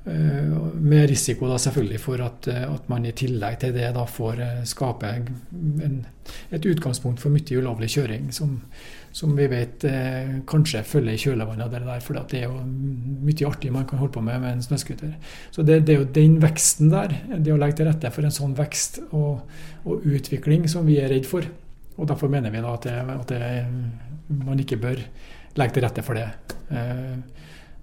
Med 0.05 1.09
risiko 1.11 1.49
da 1.49 1.57
selvfølgelig 1.59 1.99
for 2.01 2.21
at, 2.23 2.47
at, 2.47 2.85
man 2.89 3.03
i 3.05 3.11
tillegg 3.13 3.59
til 3.61 3.73
det 3.75 3.89
da 3.93 4.05
får 4.07 4.39
skape 4.65 5.11
en, 5.11 5.97
et 6.55 6.65
utgangspunkt 6.65 7.19
for 7.21 7.33
mye 7.33 7.59
ulovlig 7.59 7.91
kjøring, 7.93 8.29
som, 8.33 8.55
som 9.15 9.33
vi 9.37 9.47
vet 9.49 9.83
eh, 9.87 10.39
kanskje 10.49 10.83
følger 10.87 11.15
i 11.15 11.21
kjølvannet 11.21 11.65
av 11.65 11.73
det 11.73 11.81
der. 11.85 12.03
For 12.05 12.19
det 12.31 12.41
er 12.41 12.47
jo 12.47 12.61
mye 12.63 13.47
artig 13.49 13.71
man 13.73 13.87
kan 13.89 14.01
holde 14.01 14.15
på 14.15 14.23
med 14.25 14.41
med 14.43 14.55
en 14.55 14.63
snøscooter. 14.65 15.15
Så 15.51 15.65
det, 15.65 15.81
det, 15.87 15.95
er 15.95 16.03
jo 16.03 16.11
den 16.19 16.37
veksten 16.43 16.91
der, 16.93 17.15
det 17.37 17.53
å 17.53 17.59
legge 17.59 17.79
til 17.79 17.89
rette 17.89 18.13
for 18.13 18.25
en 18.25 18.35
sånn 18.35 18.55
vekst 18.57 19.01
og, 19.09 19.41
og 19.85 20.05
utvikling 20.07 20.67
som 20.71 20.87
vi 20.89 20.99
er 21.01 21.11
redd 21.13 21.27
for. 21.29 21.47
Og 21.97 22.07
Derfor 22.07 22.31
mener 22.31 22.53
vi 22.53 22.63
da 22.63 22.77
at, 22.77 22.87
det, 22.87 22.95
at 23.17 23.33
det, 23.33 24.39
man 24.45 24.61
ikke 24.61 24.79
bør 24.79 25.03
legge 25.59 25.75
til 25.75 25.85
rette 25.87 26.05
for 26.05 26.19
det. 26.19 26.29
Eh, 26.69 27.17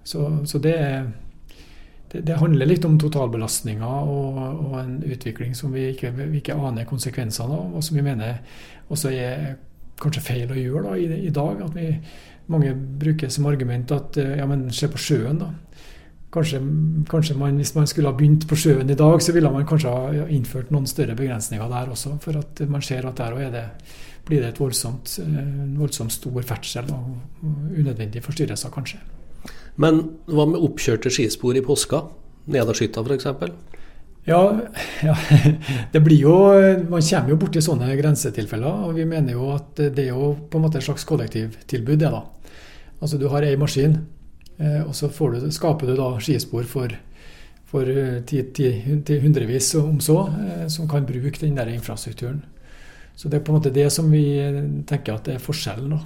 så, 0.07 0.29
så 0.47 0.63
det, 2.11 2.21
det, 2.21 2.37
handler 2.39 2.69
litt 2.69 2.85
om 2.87 2.97
totalbelastninga 2.99 3.87
og, 4.07 4.37
og, 4.39 4.75
en 4.79 4.97
utvikling 5.03 5.55
som 5.55 5.73
vi 5.75 5.89
ikke, 5.91 6.13
vi 6.15 6.39
ikke 6.39 6.55
aner 6.55 6.87
konsekvensene 6.87 7.57
av, 7.57 7.75
og 7.75 7.83
som 7.83 7.99
vi 7.99 8.05
mener 8.05 8.39
også 8.87 9.11
er 9.11 9.57
kanskje 9.99 10.23
feil 10.23 10.53
å 10.53 10.59
gjøre 10.59 10.83
da, 10.87 10.97
i, 10.97 11.07
i, 11.27 11.33
dag. 11.33 11.61
At 11.65 11.75
vi, 11.75 11.91
mange 12.53 12.73
bruker 12.73 13.31
som 13.33 13.49
argument 13.49 13.91
at 13.91 14.19
ja, 14.21 14.45
men 14.47 14.69
se 14.71 14.87
på 14.91 15.01
sjøen, 15.01 15.41
da. 15.41 15.51
Kanskje, 16.31 16.59
kanskje 17.07 17.37
man, 17.39 17.55
hvis 17.59 17.71
man 17.75 17.87
skulle 17.87 18.11
ha 18.11 18.15
begynt 18.15 18.43
på 18.49 18.55
sjøen 18.59 18.89
i 18.91 18.97
dag, 18.99 19.21
så 19.23 19.33
ville 19.35 19.51
man 19.51 19.67
kanskje 19.67 19.91
ha 19.91 20.25
innført 20.27 20.73
noen 20.75 20.87
større 20.87 21.15
begrensninger 21.17 21.71
der 21.71 21.91
også. 21.93 22.17
For 22.23 22.39
at 22.39 22.61
man 22.67 22.83
ser 22.83 23.07
at 23.07 23.19
der 23.19 23.35
òg 23.35 23.57
blir 24.27 24.43
det 24.43 24.51
et 24.51 24.59
voldsomt, 24.59 25.13
en 25.23 25.77
voldsomt 25.79 26.11
stor 26.11 26.41
ferdsel 26.43 26.91
og 26.91 27.45
unødvendige 27.79 28.25
forstyrrelser, 28.25 28.73
kanskje. 28.75 28.99
Men 29.81 30.03
hva 30.25 30.47
med 30.49 30.61
oppkjørte 30.65 31.11
skispor 31.13 31.57
i 31.57 31.63
påska? 31.65 32.03
Nedarskytta 32.49 33.03
f.eks.? 33.05 33.27
Ja, 34.27 34.41
ja, 35.07 35.15
det 35.91 35.99
blir 36.03 36.19
jo 36.19 36.33
Man 36.89 37.03
kommer 37.05 37.31
jo 37.31 37.37
borti 37.39 37.61
sånne 37.63 37.93
grensetilfeller. 37.99 38.87
Og 38.89 38.97
vi 38.97 39.05
mener 39.07 39.37
jo 39.37 39.51
at 39.55 39.77
det 39.79 40.07
er 40.07 40.11
jo 40.11 40.33
på 40.49 40.59
en 40.59 40.67
måte 40.67 40.81
et 40.81 40.87
slags 40.87 41.07
kollektivtilbud, 41.07 41.99
det, 42.01 42.11
da. 42.11 42.25
Altså 42.97 43.19
du 43.21 43.27
har 43.29 43.45
ei 43.45 43.57
maskin, 43.59 43.99
eh, 44.57 44.81
og 44.81 44.95
så 44.97 45.07
du, 45.07 45.51
skaper 45.53 45.87
du 45.87 45.95
da 45.95 46.09
skispor 46.19 46.65
for, 46.65 46.93
for 47.69 47.85
eh, 47.85 48.23
ti, 48.25 48.41
ti, 48.53 48.71
ti, 49.05 49.19
hundrevis 49.21 49.69
om 49.77 49.99
så, 50.01 50.23
eh, 50.33 50.67
som 50.67 50.89
kan 50.89 51.05
bruke 51.05 51.37
den 51.39 51.55
der 51.55 51.69
infrastrukturen. 51.69 52.41
Så 53.15 53.29
det 53.29 53.39
er 53.39 53.45
på 53.45 53.53
en 53.53 53.59
måte 53.59 53.73
det 53.73 53.91
som 53.93 54.09
vi 54.11 54.25
tenker 54.89 55.13
at 55.13 55.29
det 55.29 55.37
er 55.37 55.45
forskjellen 55.45 55.93
da, 55.93 56.01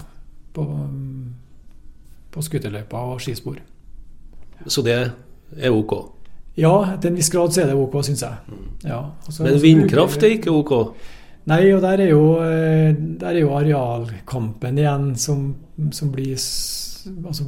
på, 0.56 0.66
på 2.32 2.44
scooterløyper 2.46 3.14
og 3.14 3.22
skispor. 3.24 3.60
Så 4.68 4.84
det 4.86 4.98
er 5.58 5.72
ok? 5.72 5.96
Ja, 6.60 6.74
til 7.02 7.12
en 7.12 7.18
viss 7.18 7.32
grad 7.32 7.54
så 7.56 7.64
er 7.64 7.72
det 7.72 7.80
ok, 7.80 7.98
syns 8.06 8.24
jeg. 8.26 8.38
Mm. 8.52 8.68
Ja, 8.86 9.02
altså, 9.26 9.44
Men 9.44 9.62
vindkraft 9.62 10.24
er 10.24 10.36
ikke 10.36 10.52
ok? 10.52 10.74
Nei, 11.50 11.64
og 11.74 11.82
der 11.82 12.04
er 12.04 12.12
jo, 12.12 12.26
eh, 12.44 12.92
der 12.94 13.32
er 13.32 13.40
jo 13.40 13.56
arealkampen 13.58 14.78
igjen 14.78 15.16
som, 15.18 15.56
som 15.92 16.12
blir 16.14 16.38
altså, 16.38 17.48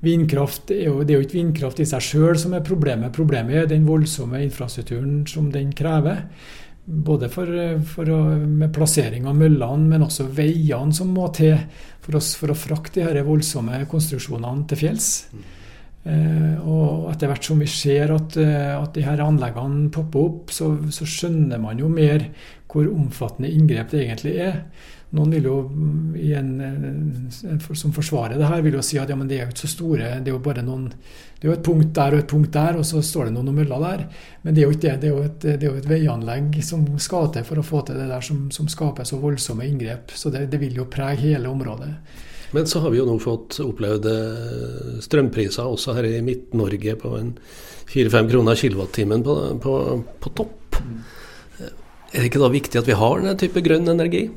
Vindkraft 0.00 0.70
er 0.70 0.84
jo, 0.84 1.00
Det 1.02 1.10
er 1.10 1.18
jo 1.18 1.26
ikke 1.26 1.40
vindkraft 1.40 1.80
i 1.82 1.88
seg 1.88 2.04
sjøl 2.04 2.38
som 2.38 2.54
er 2.54 2.62
problemet. 2.62 3.12
Problemet 3.16 3.56
er 3.56 3.66
den 3.66 3.88
voldsomme 3.88 4.42
infrastrukturen 4.44 5.26
som 5.26 5.50
den 5.52 5.72
krever. 5.72 6.28
Både 6.88 7.28
for, 7.28 7.50
for 7.84 8.08
å, 8.08 8.18
med 8.48 8.72
plassering 8.72 9.26
av 9.28 9.36
møllene, 9.36 9.90
men 9.90 10.06
også 10.06 10.24
veiene 10.32 10.94
som 10.96 11.10
må 11.12 11.26
til 11.36 11.58
for, 12.00 12.16
oss, 12.16 12.32
for 12.40 12.54
å 12.54 12.56
frakte 12.56 13.02
de 13.02 13.04
her 13.04 13.26
voldsomme 13.26 13.82
konstruksjonene 13.90 14.64
til 14.70 14.80
fjells. 14.86 15.10
Mm. 15.34 15.46
Eh, 16.06 16.58
og 16.62 17.08
etter 17.10 17.30
hvert 17.30 17.48
som 17.48 17.58
vi 17.58 17.66
ser 17.70 18.12
at, 18.14 18.36
eh, 18.40 18.74
at 18.76 18.94
de 18.94 19.02
her 19.04 19.20
anleggene 19.24 19.88
popper 19.92 20.28
opp, 20.28 20.52
så, 20.54 20.70
så, 20.94 21.08
skjønner 21.08 21.58
man 21.60 21.80
jo 21.80 21.90
mer 21.90 22.28
hvor 22.70 22.86
omfattende 22.92 23.50
inngrep 23.50 23.90
det 23.92 24.04
egentlig 24.04 24.36
er. 24.44 24.62
Noen 25.16 25.32
vil 25.32 25.48
jo 25.48 25.56
mm, 25.66 26.16
en, 26.36 26.50
en, 26.62 27.60
som 27.72 27.94
forsvarer 27.96 28.36
det 28.38 28.48
her, 28.48 28.62
vil 28.64 28.76
jo 28.76 28.84
si 28.84 29.00
at 29.00 29.10
ja, 29.10 29.16
men 29.16 29.28
det 29.28 29.38
er 29.38 29.46
jo 29.46 29.54
ikke 29.54 29.64
så 29.64 29.72
store, 29.72 30.12
det 30.20 30.30
er 30.30 30.36
jo 30.36 30.44
bare 30.44 30.64
noen 30.64 30.90
det 31.38 31.46
er 31.46 31.52
jo 31.52 31.54
et 31.54 31.66
punkt 31.68 31.92
der 31.94 32.14
og 32.14 32.18
et 32.18 32.30
punkt 32.30 32.50
der, 32.56 32.76
og 32.80 32.86
så 32.86 32.98
står 33.04 33.28
det 33.28 33.34
noen 33.36 33.52
møller 33.54 33.82
der. 33.84 34.00
Men 34.42 34.54
det 34.54 34.62
er 34.62 34.64
jo 34.66 34.74
ikke 34.74 34.88
det. 34.88 34.94
Det 34.98 35.06
er 35.06 35.12
jo 35.12 35.20
et, 35.22 35.44
er 35.46 35.66
jo 35.68 35.74
et 35.78 35.86
veianlegg 35.86 36.56
som 36.66 36.82
skal 36.98 37.28
til 37.34 37.44
for 37.46 37.62
å 37.62 37.66
få 37.66 37.84
til 37.86 38.00
det 38.00 38.08
der 38.10 38.24
som, 38.26 38.48
som 38.50 38.66
skaper 38.66 39.06
så 39.06 39.20
voldsomme 39.22 39.68
inngrep. 39.68 40.10
Så 40.18 40.32
det, 40.34 40.48
det 40.50 40.58
vil 40.58 40.80
jo 40.80 40.88
prege 40.90 41.28
hele 41.28 41.52
området. 41.52 41.92
Men 42.50 42.66
så 42.66 42.80
har 42.80 42.92
vi 42.92 43.00
jo 43.00 43.06
nå 43.08 43.18
fått 43.20 43.58
opplevd 43.60 44.06
eh, 44.08 45.00
strømpriser 45.04 45.68
også 45.68 45.96
her 45.98 46.08
i 46.08 46.22
Midt-Norge 46.24 46.94
på 47.00 47.12
en 47.18 47.34
4-5 47.88 48.30
kroner 48.32 48.56
kilowattimen 48.56 49.24
på, 49.24 49.36
på, 49.62 49.74
på, 50.20 50.32
topp. 50.36 50.80
Er 52.08 52.22
det 52.22 52.30
ikke 52.30 52.40
da 52.40 52.48
viktig 52.52 52.80
at 52.80 52.88
vi 52.88 52.96
har 52.96 53.20
denne 53.20 53.36
type 53.40 53.60
grønn 53.64 53.88
energi? 53.92 54.28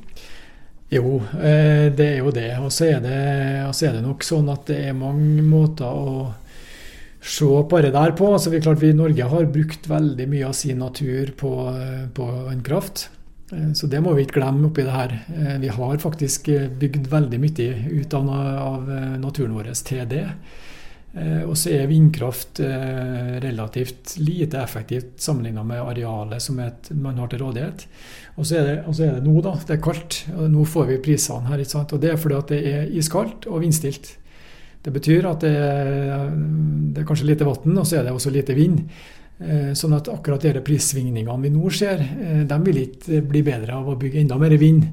Jo, 0.91 1.21
eh, 1.39 1.87
det 1.95 2.07
er 2.07 2.19
jo 2.19 2.33
det. 2.35 2.49
Og 2.59 2.71
så 2.75 2.89
er 2.91 3.07
er 3.07 3.95
det 3.95 4.03
nok 4.03 4.27
sånn 4.27 4.51
at 4.51 4.67
det 4.67 4.81
er 4.89 4.97
mange 4.97 5.43
måter 5.47 5.87
å 5.87 6.33
se 7.21 7.45
på 7.45 7.81
det 7.81 7.93
der 7.95 8.11
på. 8.17 8.33
Altså, 8.33 8.51
vi, 8.51 8.59
klart 8.59 8.81
vi 8.81 8.91
i 8.91 8.97
Norge 8.97 9.23
har 9.23 9.47
brukt 9.53 9.87
veldig 9.87 10.27
mye 10.27 10.47
av 10.49 10.57
sin 10.57 10.83
natur 10.83 11.31
på, 11.37 11.53
eh, 11.71 12.07
på 12.11 12.27
vannkraft. 12.27 13.07
Eh, 13.51 13.73
så 13.73 13.87
det 13.87 14.01
må 14.01 14.15
vi 14.15 14.25
ikke 14.25 14.39
glemme 14.39 14.69
oppi 14.69 14.85
det 14.87 14.95
her. 14.95 15.15
Eh, 15.35 15.55
vi 15.61 15.71
har 15.71 16.01
faktisk 16.03 16.49
eh, 16.51 16.67
bygd 16.69 17.09
veldig 17.11 17.39
mye 17.41 17.69
ut 18.01 18.17
av, 18.17 18.91
naturen 19.21 19.55
vår 19.57 19.73
til 19.85 20.05
det. 20.09 20.27
Og 21.11 21.57
så 21.59 21.73
er 21.75 21.89
vindkraft 21.89 22.61
relativt 23.43 24.13
lite 24.23 24.61
effektivt 24.61 25.17
sammenlignet 25.19 25.67
med 25.67 25.81
arealet 25.83 26.39
som 26.39 26.61
et, 26.63 26.87
man 26.95 27.19
har 27.19 27.27
til 27.27 27.41
rådighet. 27.41 27.83
Og 28.37 28.45
så, 28.47 28.61
så, 28.93 29.03
er 29.03 29.17
det, 29.17 29.25
nå, 29.25 29.33
da. 29.43 29.57
Det 29.59 29.75
er 29.75 29.81
kaldt. 29.83 30.21
og 30.37 30.45
Nå 30.53 30.63
får 30.63 30.87
vi 30.87 31.01
prisene 31.03 31.51
her. 31.51 31.65
Og 31.81 31.97
det 31.99 32.13
er 32.13 32.21
fordi 32.21 32.37
at 32.37 32.53
det 32.55 32.61
er 32.71 32.95
iskaldt 32.95 33.49
og 33.51 33.59
vindstilt. 33.59 34.13
Det 34.87 34.93
betyr 34.95 35.27
at 35.27 35.43
det, 35.43 35.51
det 36.95 37.03
er 37.03 37.09
kanskje 37.11 37.27
lite 37.27 37.49
vann, 37.49 37.75
og 37.75 37.83
så 37.83 37.99
er 37.99 38.07
det 38.07 38.15
også 38.15 38.31
lite 38.31 38.55
vind. 38.55 38.79
Eh, 39.41 39.71
sånn 39.73 39.95
at 39.97 40.05
akkurat 40.11 40.43
de 40.45 40.61
prissvingningene 40.61 41.41
vi 41.41 41.49
nå 41.49 41.69
ser, 41.73 42.01
eh, 42.01 42.43
de 42.45 42.57
vil 42.61 42.77
ikke 42.83 43.21
bli 43.25 43.41
bedre 43.41 43.73
av 43.73 43.87
å 43.89 43.97
bygge 43.97 44.19
enda 44.21 44.37
mer 44.37 44.55
vind. 44.57 44.85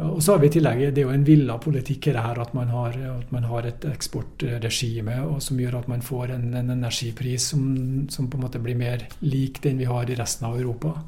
Og 0.00 0.22
så 0.22 0.32
har 0.32 0.38
vi 0.38 0.46
i 0.46 0.50
tillegg, 0.50 0.94
Det 0.94 0.98
er 0.98 1.02
jo 1.02 1.10
en 1.10 1.24
villa 1.24 1.58
politikk 1.58 2.04
her 2.14 2.40
at 2.40 2.54
man 2.54 2.68
har, 2.68 2.90
at 2.90 3.32
man 3.32 3.42
har 3.42 3.66
et 3.66 3.80
eksportregime 3.80 5.40
som 5.40 5.58
gjør 5.58 5.78
at 5.78 5.88
man 5.88 6.00
får 6.00 6.30
en, 6.30 6.54
en 6.54 6.70
energipris 6.70 7.42
som, 7.42 8.06
som, 8.08 8.28
på 8.28 8.36
en 8.36 8.42
måte 8.42 8.62
blir 8.62 8.76
mer 8.76 9.08
lik 9.20 9.60
den 9.60 9.78
vi 9.78 9.84
har 9.84 10.08
i 10.08 10.14
resten 10.14 10.46
av 10.46 10.58
Europa. 10.58 11.02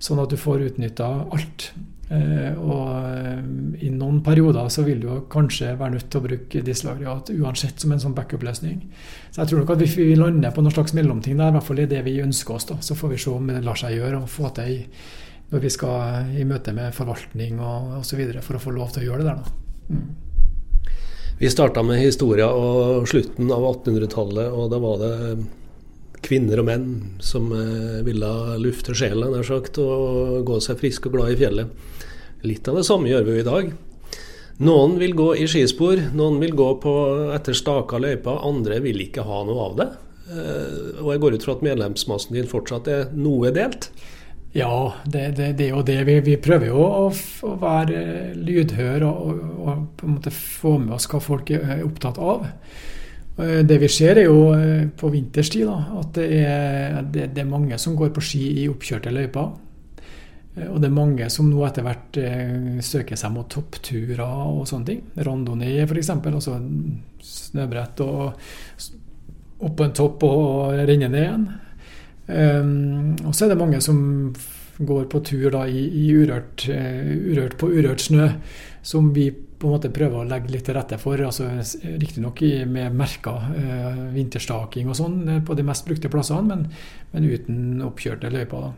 sånn 0.00 0.22
at 0.22 0.32
du 0.32 0.40
får 0.40 0.64
utnytta 0.70 1.08
alt. 1.28 1.68
Eh, 2.08 2.54
og 2.56 3.04
eh, 3.04 3.40
i 3.84 3.90
noen 3.92 4.22
perioder 4.24 4.70
så 4.72 4.80
vil 4.86 5.02
du 5.02 5.08
kanskje 5.28 5.74
være 5.76 5.98
nødt 5.98 6.06
til 6.08 6.22
å 6.22 6.24
bruke 6.24 6.62
dislaggregat 6.64 7.34
uansett 7.34 7.82
som 7.82 7.92
en 7.92 8.00
sånn 8.00 8.16
backup-løsning. 8.16 8.80
Så 9.28 9.42
jeg 9.42 9.50
tror 9.50 9.62
nok 9.62 9.74
at 9.74 9.82
hvis 9.84 9.98
vi 9.98 10.14
lander 10.16 10.54
på 10.54 10.64
noen 10.64 10.72
slags 10.72 10.96
mellomting 10.96 11.36
der, 11.36 11.52
i 11.52 11.58
hvert 11.58 11.68
fall 11.68 11.82
i 11.84 11.88
det 11.90 12.00
vi 12.06 12.16
ønsker 12.24 12.56
oss, 12.56 12.68
da, 12.70 12.78
så 12.80 12.96
får 12.96 13.12
vi 13.12 13.20
se 13.20 13.34
om 13.34 13.52
det 13.52 13.60
lar 13.66 13.76
seg 13.76 13.98
gjøre 13.98 14.22
og 14.22 14.32
få 14.32 14.52
til 14.56 14.78
når 15.48 15.64
vi 15.64 15.70
skal 15.72 16.32
i 16.36 16.44
møte 16.48 16.74
med 16.76 16.94
forvaltning 16.96 17.60
og 17.60 18.00
osv. 18.02 18.24
for 18.44 18.58
å 18.58 18.62
få 18.62 18.74
lov 18.76 18.92
til 18.94 19.06
å 19.06 19.10
gjøre 19.12 19.24
det 19.24 19.30
der. 19.30 19.44
da. 19.44 19.94
Mm. 19.94 20.08
Vi 21.38 21.50
starta 21.50 21.84
med 21.86 22.00
historia 22.02 22.48
og 22.50 23.06
slutten 23.08 23.50
av 23.54 23.62
1800-tallet, 23.62 24.50
og 24.50 24.72
da 24.72 24.80
var 24.82 24.96
det 25.04 25.12
kvinner 26.26 26.58
og 26.58 26.66
menn 26.66 26.88
som 27.22 27.52
eh, 27.54 28.00
ville 28.06 28.30
lufte 28.58 28.96
sjelen 28.98 29.30
nær 29.32 29.46
sagt, 29.46 29.78
og 29.78 30.42
gå 30.48 30.58
seg 30.64 30.80
frisk 30.80 31.06
og 31.06 31.14
glad 31.14 31.36
i 31.36 31.38
fjellet. 31.38 31.70
Litt 32.42 32.66
av 32.70 32.80
det 32.80 32.86
samme 32.88 33.10
gjør 33.10 33.28
vi 33.28 33.38
i 33.38 33.46
dag. 33.46 33.70
Noen 34.66 34.98
vil 34.98 35.14
gå 35.14 35.28
i 35.38 35.46
skispor, 35.46 36.00
noen 36.18 36.40
vil 36.42 36.56
gå 36.58 36.68
på 36.82 36.94
etter 37.36 37.54
staka 37.54 38.00
løyper, 38.02 38.42
andre 38.42 38.80
vil 38.82 39.06
ikke 39.06 39.26
ha 39.26 39.44
noe 39.46 39.70
av 39.70 39.78
det. 39.78 39.88
Eh, 40.34 41.02
og 41.04 41.12
jeg 41.14 41.22
går 41.22 41.38
ut 41.38 41.46
fra 41.46 41.54
at 41.54 41.66
medlemsmassen 41.70 42.34
din 42.34 42.50
fortsatt 42.50 42.90
er 42.90 43.12
noe 43.14 43.54
delt? 43.54 43.92
Ja, 44.56 44.94
det, 45.04 45.36
det, 45.36 45.52
det 45.58 45.66
er 45.66 45.74
jo 45.74 45.82
det. 45.84 45.98
Vi, 46.08 46.18
vi 46.24 46.36
prøver 46.40 46.70
jo 46.70 46.80
å, 46.80 47.08
å 47.12 47.54
være 47.60 48.32
lydhør 48.38 49.04
og, 49.04 49.18
og, 49.26 49.42
og, 49.60 49.82
på 49.98 50.08
en 50.08 50.14
måte 50.16 50.32
få 50.34 50.78
med 50.80 50.94
oss 50.96 51.08
hva 51.10 51.20
folk 51.20 51.52
er 51.52 51.84
opptatt 51.84 52.20
av. 52.22 52.46
Eh, 53.38 53.60
det 53.68 53.78
vi 53.82 53.90
ser 53.92 54.22
er 54.22 54.30
jo 54.30 54.48
eh, 54.56 54.88
på 54.88 55.12
vinterstid 55.12 55.68
da, 55.68 55.78
at 56.00 56.12
det 56.16 56.28
er, 56.40 57.00
det, 57.12 57.30
er 57.36 57.50
mange 57.50 57.78
som 57.78 57.96
går 57.98 58.14
på 58.16 58.24
ski 58.24 58.44
i 58.64 58.68
oppkjørte 58.72 59.12
løyper. 59.12 59.52
Eh, 60.56 60.66
og 60.70 60.80
det 60.80 60.88
er 60.88 60.96
mange 60.96 61.28
som 61.34 61.52
nå 61.52 61.62
etter 61.68 61.84
hvert 61.84 62.20
eh, 62.22 62.80
søker 62.84 63.20
seg 63.20 63.36
mot 63.36 63.50
toppturer 63.52 64.24
og 64.24 64.64
sånne 64.70 64.94
ting. 64.94 65.04
Randonee 65.28 65.84
f.eks. 65.84 66.14
Altså 66.16 66.56
snøbrett 67.20 68.00
og 68.06 68.32
opp 69.58 69.74
på 69.76 69.84
en 69.84 69.96
topp 69.96 70.24
og 70.24 70.78
renne 70.78 71.12
ned 71.12 71.20
igjen. 71.20 71.48
Um, 72.28 73.16
og 73.24 73.34
så 73.34 73.46
er 73.46 73.52
det 73.52 73.60
mange 73.60 73.80
som 73.84 73.98
går 74.78 75.06
på 75.10 75.20
tur 75.26 75.50
da, 75.50 75.64
i, 75.66 75.84
i 76.04 76.08
urørt, 76.14 76.68
uh, 76.70 77.12
urørt, 77.32 77.58
på 77.58 77.70
urørt 77.72 78.04
snø, 78.04 78.28
som 78.84 79.12
vi 79.16 79.30
på 79.32 79.66
en 79.66 79.74
måte 79.74 79.90
prøver 79.90 80.20
å 80.20 80.28
legge 80.28 80.52
litt 80.52 80.68
til 80.68 80.76
rette 80.76 81.00
for. 81.02 81.18
altså 81.24 81.48
Riktignok 81.98 82.44
med 82.70 82.94
merker, 82.94 83.48
uh, 83.54 84.02
vinterstaking 84.14 84.90
og 84.92 85.00
sånn 85.00 85.40
på 85.46 85.56
de 85.58 85.66
mest 85.66 85.88
brukte 85.88 86.12
plassene, 86.12 86.46
men, 86.52 86.68
men 87.14 87.32
uten 87.32 87.88
oppkjørte 87.88 88.30
løyper. 88.34 88.68
da. 88.68 88.74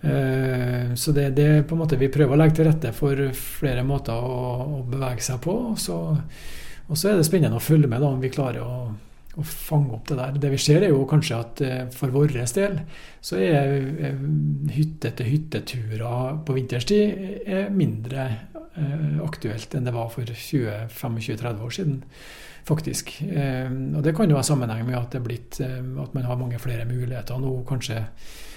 Eh, 0.00 0.94
så 0.94 1.12
det, 1.12 1.30
det 1.30 1.62
på 1.62 1.74
en 1.74 1.80
måte 1.80 1.96
vi 1.96 2.10
prøver 2.12 2.36
å 2.36 2.38
legge 2.38 2.58
til 2.58 2.68
rette 2.68 2.92
for 2.94 3.18
flere 3.34 3.82
måter 3.86 4.14
å, 4.14 4.42
å 4.78 4.82
bevege 4.86 5.24
seg 5.24 5.40
på. 5.42 5.54
Og 5.72 5.80
så, 5.80 5.98
og 6.86 6.94
så, 6.94 7.10
er 7.10 7.18
det 7.18 7.26
spennende 7.26 7.58
å 7.58 7.64
følge 7.64 7.90
med 7.90 8.02
da, 8.04 8.12
om 8.12 8.22
vi 8.22 8.32
klarer 8.32 8.62
å, 8.62 8.76
å, 9.36 9.44
fange 9.46 9.94
opp 9.96 10.08
det 10.10 10.18
der. 10.18 10.38
Det 10.42 10.50
vi 10.52 10.60
ser 10.60 10.84
er 10.84 10.94
jo 10.94 11.04
kanskje 11.08 11.38
at 11.38 11.62
eh, 11.64 11.84
for 11.94 12.14
vår 12.14 12.34
del 12.34 12.80
så 13.20 13.38
er 13.40 13.76
eh, 14.08 14.24
hytte-til-hytteturer 14.76 16.42
på 16.46 16.56
vinterstid 16.56 17.46
er 17.46 17.72
mindre 17.74 18.28
aktuelt 19.24 19.72
enn 19.72 19.86
det 19.88 19.92
var 19.94 20.10
for 20.12 20.28
20-25-30 20.28 21.62
år 21.64 21.70
siden. 21.72 21.94
Faktisk. 22.68 23.14
Og 23.24 24.02
det 24.04 24.12
kan 24.18 24.28
jo 24.28 24.36
ha 24.36 24.42
sammenheng 24.44 24.82
med 24.84 24.98
at 24.98 25.14
det 25.14 25.22
er 25.22 25.24
blitt 25.24 25.60
at 25.64 26.12
man 26.12 26.26
har 26.28 26.36
mange 26.36 26.60
flere 26.60 26.84
muligheter 26.84 27.40
nå. 27.40 27.54
kanskje 27.64 28.02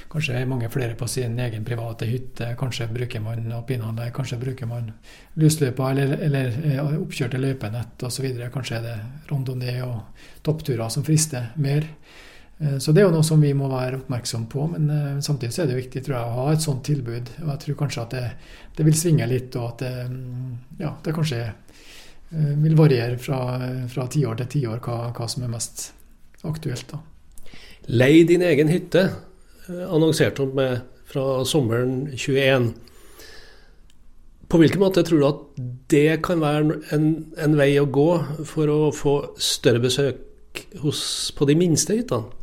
Kanskje 0.09 0.45
mange 0.49 0.69
flere 0.73 0.95
på 0.97 1.07
sin 1.07 1.39
egen 1.39 1.65
private 1.65 2.05
hytte. 2.09 2.55
Kanskje 2.57 2.87
bruker 2.89 3.21
man 3.21 3.51
alpinanlegg, 3.53 4.09
kanskje 4.13 4.39
bruker 4.41 4.65
man 4.65 4.87
lysløyper 5.37 5.91
eller, 5.91 6.15
eller 6.25 6.55
eh, 6.65 6.79
oppkjørte 6.97 7.37
løypenett 7.37 8.05
osv. 8.07 8.25
Kanskje 8.53 8.79
er 8.79 8.87
det 8.87 8.95
randonee 9.29 9.83
og 9.85 10.25
toppturer 10.41 10.89
som 10.89 11.05
frister 11.05 11.51
mer. 11.61 11.85
Eh, 12.57 12.79
så 12.81 12.89
det 12.89 13.03
er 13.03 13.05
jo 13.05 13.13
noe 13.19 13.27
som 13.27 13.45
vi 13.45 13.53
må 13.53 13.69
være 13.69 13.99
oppmerksom 13.99 14.49
på, 14.49 14.65
men 14.73 14.89
eh, 14.95 15.21
samtidig 15.21 15.53
så 15.53 15.63
er 15.67 15.69
det 15.69 15.77
viktig 15.83 16.05
tror 16.07 16.17
jeg, 16.17 16.25
å 16.25 16.41
ha 16.41 16.47
et 16.55 16.65
sånt 16.65 16.83
tilbud. 16.89 17.31
Og 17.45 17.53
jeg 17.53 17.65
tror 17.67 17.79
kanskje 17.85 18.07
at 18.07 18.17
det, 18.17 18.25
det 18.81 18.89
vil 18.89 18.99
svinge 19.03 19.29
litt, 19.29 19.61
og 19.61 19.75
at 19.75 19.85
det, 19.85 19.93
ja, 20.81 20.95
det 21.05 21.17
kanskje 21.21 21.45
vil 22.29 22.75
variere 22.77 23.17
fra, 23.17 23.39
fra 23.89 24.09
tiår 24.09 24.41
til 24.41 24.51
tiår 24.57 24.81
hva, 24.85 24.99
hva 25.17 25.29
som 25.29 25.45
er 25.45 25.53
mest 25.53 25.87
aktuelt. 26.45 26.93
da. 26.97 27.05
Lei 27.89 28.23
din 28.29 28.41
egen 28.45 28.69
hytte. 28.69 29.09
Annonsert 29.69 30.39
om 30.41 30.55
med 30.57 30.79
fra 31.09 31.45
sommeren 31.45 32.09
21. 32.13 32.71
På 34.49 34.57
hvilken 34.57 34.81
måte 34.81 35.03
tror 35.05 35.21
du 35.21 35.27
at 35.27 35.41
det 35.93 36.21
kan 36.25 36.41
være 36.41 36.79
en, 36.95 37.07
en 37.37 37.57
vei 37.57 37.71
å 37.77 37.85
gå 37.89 38.09
for 38.49 38.71
å 38.73 38.79
få 38.95 39.15
større 39.37 39.81
besøk 39.83 40.63
hos, 40.81 41.01
på 41.37 41.45
de 41.49 41.57
minste 41.57 41.97
hyttene? 41.99 42.33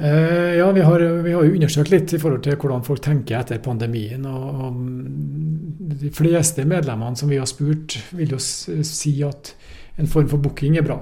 Eh, 0.00 0.56
ja, 0.56 0.70
vi 0.72 0.80
har, 0.80 1.00
vi 1.24 1.32
har, 1.32 1.44
jo 1.44 1.56
undersøkt 1.56 1.90
litt 1.92 2.12
i 2.16 2.20
forhold 2.20 2.44
til 2.44 2.56
hvordan 2.56 2.84
folk 2.86 3.02
tenker 3.04 3.40
etter 3.40 3.60
pandemien. 3.64 4.24
og, 4.24 4.60
og 4.64 5.96
De 6.00 6.12
fleste 6.16 6.64
medlemmene 6.68 7.20
som 7.20 7.28
vi 7.28 7.40
har 7.40 7.48
spurt, 7.48 7.98
vil 8.16 8.36
jo 8.36 8.40
si 8.40 9.18
at 9.26 9.54
en 10.00 10.08
form 10.08 10.28
for 10.30 10.40
booking 10.40 10.78
er 10.80 10.86
bra. 10.86 11.00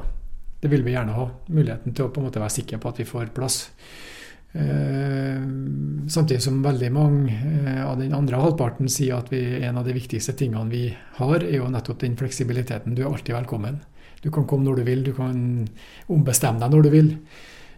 Det 0.58 0.70
vil 0.72 0.82
vi 0.86 0.96
gjerne 0.96 1.14
ha. 1.14 1.28
Muligheten 1.54 1.94
til 1.94 2.08
å 2.08 2.10
på 2.10 2.22
en 2.22 2.26
måte 2.26 2.42
være 2.42 2.56
sikker 2.56 2.82
på 2.82 2.90
at 2.90 2.98
vi 2.98 3.06
får 3.06 3.30
plass. 3.36 3.60
Eh, 4.52 5.42
samtidig 6.08 6.42
som 6.42 6.62
veldig 6.64 6.88
mange 6.92 7.34
eh, 7.34 7.82
av 7.84 7.98
den 8.00 8.14
andre 8.16 8.40
halvparten 8.40 8.88
sier 8.88 9.18
at 9.20 9.28
vi, 9.32 9.42
en 9.60 9.76
av 9.76 9.84
de 9.84 9.96
viktigste 9.96 10.32
tingene 10.38 10.72
vi 10.72 10.86
har, 11.18 11.44
er 11.44 11.60
jo 11.60 11.68
nettopp 11.72 12.00
den 12.00 12.16
fleksibiliteten. 12.16 12.96
Du 12.96 13.04
er 13.04 13.10
alltid 13.10 13.36
velkommen. 13.36 13.82
Du 14.22 14.30
kan 14.34 14.48
komme 14.48 14.66
når 14.66 14.80
du 14.80 14.88
vil, 14.88 15.04
du 15.04 15.12
kan 15.14 15.68
ombestemme 16.10 16.62
deg 16.62 16.74
når 16.74 16.86
du 16.86 16.90
vil. 16.94 17.12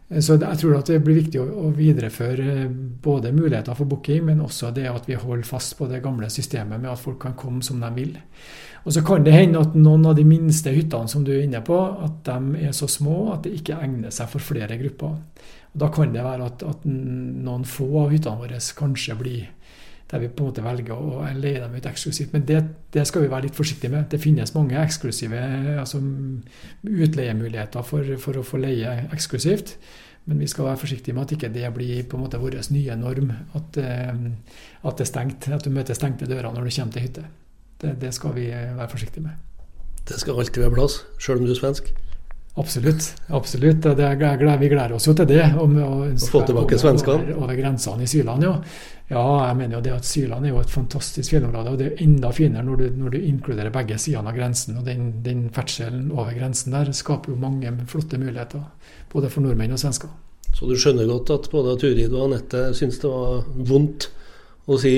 Eh, 0.09 0.23
så 0.23 0.39
jeg 0.39 0.63
tror 0.63 0.79
at 0.79 0.93
det 0.95 1.03
blir 1.05 1.19
viktig 1.25 1.43
å 1.43 1.73
videreføre 1.75 2.69
både 3.03 3.35
muligheter 3.35 3.75
for 3.75 3.91
booking, 3.91 4.25
men 4.31 4.47
også 4.47 4.71
det 4.77 4.87
at 4.91 5.11
vi 5.11 5.19
holder 5.19 5.49
fast 5.49 5.77
på 5.79 5.91
det 5.91 6.03
gamle 6.05 6.31
systemet 6.31 6.79
med 6.79 6.93
at 6.95 7.03
folk 7.03 7.19
kan 7.27 7.39
komme 7.39 7.67
som 7.67 7.83
de 7.83 7.91
vil. 7.99 8.15
Og 8.85 8.93
Så 8.93 9.03
kan 9.05 9.25
det 9.25 9.35
hende 9.35 9.61
at 9.61 9.75
noen 9.77 10.07
av 10.09 10.17
de 10.17 10.25
minste 10.25 10.73
hyttene 10.73 11.09
som 11.09 11.25
du 11.25 11.35
er 11.35 11.45
inne 11.45 11.61
på, 11.65 11.77
at 11.77 12.23
de 12.25 12.67
er 12.67 12.73
så 12.73 12.89
små 12.89 13.35
at 13.35 13.45
det 13.45 13.59
ikke 13.59 13.77
egner 13.77 14.15
seg 14.15 14.31
for 14.33 14.41
flere 14.41 14.79
grupper. 14.81 15.19
Da 15.73 15.91
kan 15.93 16.15
det 16.15 16.25
være 16.25 16.49
at, 16.49 16.65
at 16.67 16.87
noen 16.89 17.67
få 17.69 17.91
av 18.07 18.15
hyttene 18.15 18.41
våre 18.41 18.61
kanskje 18.79 19.19
blir 19.21 19.49
der 20.11 20.19
vi 20.19 20.29
på 20.29 20.43
en 20.43 20.51
måte 20.51 20.63
velger 20.65 20.99
å 20.99 21.23
leie 21.39 21.61
dem 21.63 21.75
ut 21.77 21.87
eksklusivt. 21.87 22.33
Men 22.35 22.45
det, 22.47 22.61
det, 22.95 23.05
skal 23.07 23.25
vi 23.25 23.31
være 23.31 23.47
litt 23.47 23.59
forsiktige 23.59 23.93
med. 23.93 24.09
Det 24.11 24.19
finnes 24.19 24.55
mange 24.57 24.79
eksklusive 24.83 25.41
altså 25.79 26.01
utleiemuligheter 26.83 27.87
for, 27.87 28.15
for, 28.23 28.41
å 28.41 28.47
få 28.47 28.59
leie 28.63 28.97
eksklusivt. 29.15 29.77
Men 30.27 30.43
vi 30.43 30.49
skal 30.51 30.67
være 30.67 30.83
forsiktige 30.83 31.15
med 31.17 31.29
at 31.29 31.37
ikke 31.37 31.53
det 31.55 31.71
blir 31.75 32.03
på 32.09 32.19
en 32.19 32.25
måte 32.25 32.41
vår 32.43 32.59
nye 32.75 32.97
norm. 32.99 33.31
At, 33.55 33.79
eh, 33.81 34.11
at, 34.83 34.99
det 34.99 35.07
er 35.07 35.13
stengt, 35.13 35.49
at 35.49 35.67
du 35.67 35.71
møter 35.75 35.97
stengte 35.99 36.29
dører 36.31 36.51
når 36.51 36.67
du 36.67 36.75
kommer 36.75 36.99
til 36.99 37.07
hytte. 37.07 37.29
Det, 37.81 37.97
det 38.01 38.13
skal 38.17 38.35
vi 38.37 38.51
være 38.53 38.89
forsiktige 38.93 39.25
med. 39.25 39.39
Det 40.09 40.21
skal 40.21 40.39
alltid 40.39 40.63
være 40.65 40.77
plass, 40.77 41.03
sjøl 41.23 41.41
om 41.41 41.49
du 41.49 41.55
er 41.55 41.61
svensk? 41.61 41.93
Absolutt. 42.55 43.15
absolutt. 43.29 43.83
Det, 43.83 44.17
vi 44.61 44.69
gleder 44.69 44.93
oss 44.93 45.07
jo 45.07 45.15
til 45.15 45.29
det. 45.31 45.43
Om, 45.59 45.77
å 45.81 45.91
få 46.19 46.43
tilbake 46.49 46.79
svenskene? 46.81 47.23
Over, 47.23 47.45
over 47.45 47.57
grensene 47.57 48.05
i 48.05 48.11
Syland, 48.11 48.43
ja. 48.45 48.57
ja. 49.09 49.23
Jeg 49.47 49.59
mener 49.61 49.79
jo 49.79 49.83
det 49.85 49.93
at 49.95 50.09
Syland 50.09 50.49
er 50.49 50.53
jo 50.53 50.63
et 50.65 50.73
fantastisk 50.73 51.37
fjellområde. 51.37 51.73
Og 51.73 51.79
det 51.81 51.87
er 51.89 52.03
enda 52.05 52.33
finere 52.35 52.67
når 52.67 52.83
du, 52.83 52.87
når 53.05 53.15
du 53.15 53.19
inkluderer 53.21 53.73
begge 53.75 54.01
sidene 54.03 54.33
av 54.33 54.37
grensen. 54.37 54.81
Og 54.81 54.89
den, 54.89 55.13
den 55.25 55.47
ferdselen 55.55 56.11
over 56.11 56.35
grensen 56.37 56.75
der 56.75 56.91
skaper 56.97 57.33
jo 57.33 57.39
mange 57.41 57.73
flotte 57.91 58.19
muligheter. 58.21 58.67
Både 59.15 59.31
for 59.31 59.47
nordmenn 59.47 59.79
og 59.79 59.81
svensker. 59.81 60.11
Så 60.51 60.67
du 60.67 60.75
skjønner 60.75 61.07
godt 61.09 61.31
at 61.33 61.49
både 61.53 61.79
Turid 61.79 62.11
og 62.11 62.27
Anette 62.27 62.67
syns 62.77 62.99
det 62.99 63.09
var 63.09 63.47
vondt 63.71 64.11
å 64.67 64.77
si 64.81 64.97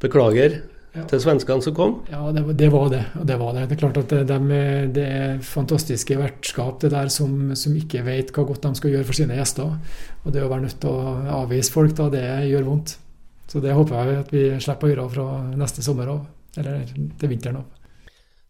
beklager 0.00 0.62
ja. 0.94 1.04
til 1.10 1.22
svenskene 1.22 1.64
som 1.64 1.74
kom? 1.76 1.96
Ja, 2.10 2.22
det, 2.34 2.44
det, 2.58 2.70
var 2.72 2.88
det. 2.92 3.02
det 3.26 3.36
var 3.40 3.54
det. 3.56 3.66
Det 3.70 3.76
er 3.76 3.82
klart 3.82 4.00
at 4.00 4.12
det, 4.12 4.22
de, 4.30 4.60
det 4.96 5.06
er 5.06 5.42
fantastiske 5.44 6.18
vertskap 6.18 6.80
det 6.84 6.92
der 6.94 7.10
som, 7.12 7.52
som, 7.58 7.76
ikke 7.78 8.04
vet 8.06 8.32
hva 8.34 8.46
godt 8.48 8.66
de 8.66 8.74
skal 8.78 8.96
gjøre 8.96 9.08
for 9.08 9.20
sine 9.20 9.38
gjester. 9.38 9.74
Og 10.24 10.34
det 10.34 10.44
å 10.44 10.50
være 10.50 10.66
nødt 10.66 10.80
til 10.82 10.92
å 10.94 11.16
avvise 11.42 11.74
folk, 11.74 11.94
da, 11.98 12.08
det 12.12 12.24
gjør 12.50 12.68
vondt. 12.70 12.96
Så 13.50 13.62
det 13.62 13.74
håper 13.74 13.98
jeg 13.98 14.22
at 14.22 14.32
vi 14.34 14.46
slipper 14.62 14.88
å 14.88 14.94
gjøre 14.94 15.10
fra 15.16 15.28
neste 15.58 15.82
sommer 15.82 16.10
av, 16.12 16.24
eller 16.60 16.82
til 16.90 17.32
vinteren 17.32 17.62
av. 17.62 17.68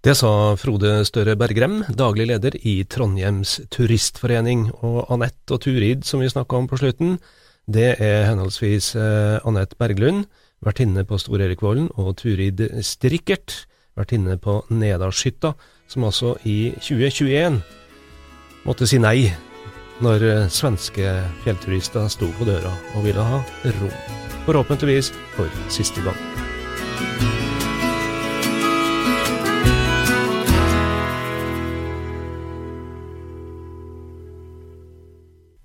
Det 0.01 0.15
sa 0.17 0.57
Frode 0.57 1.03
Støre 1.05 1.35
Bergrem, 1.37 1.83
daglig 1.93 2.31
leder 2.31 2.55
i 2.65 2.79
Trondheims 2.89 3.59
turistforening, 3.73 4.71
og 4.81 5.11
Anette 5.13 5.57
og 5.57 5.61
Turid, 5.61 6.07
som 6.09 6.23
vi 6.25 6.31
snakka 6.33 6.57
om 6.57 6.69
på 6.71 6.79
slutten, 6.81 7.19
det 7.69 7.91
er 8.01 8.25
henholdsvis 8.31 8.95
eh, 8.97 9.37
Anette 9.47 9.77
Berglund, 9.77 10.25
vertinne 10.65 11.05
på 11.09 11.19
Stor-Erikvollen, 11.19 11.89
og 11.97 12.17
Turid 12.21 12.63
Strikkert, 12.85 13.65
vertinne 13.97 14.39
på 14.39 14.61
Nedalshytta, 14.71 15.55
som 15.91 16.05
altså 16.07 16.37
i 16.45 16.73
2021 16.79 17.61
måtte 18.65 18.89
si 18.89 19.01
nei 19.01 19.31
når 20.05 20.25
eh, 20.25 20.47
svenske 20.53 21.17
fjellturister 21.45 22.09
sto 22.13 22.31
på 22.39 22.49
døra 22.49 22.73
og 22.95 23.05
ville 23.05 23.25
ha 23.33 23.43
rom. 23.81 23.99
Forhåpentligvis 24.47 25.13
for 25.37 25.61
siste 25.73 26.05
gang. 26.07 27.40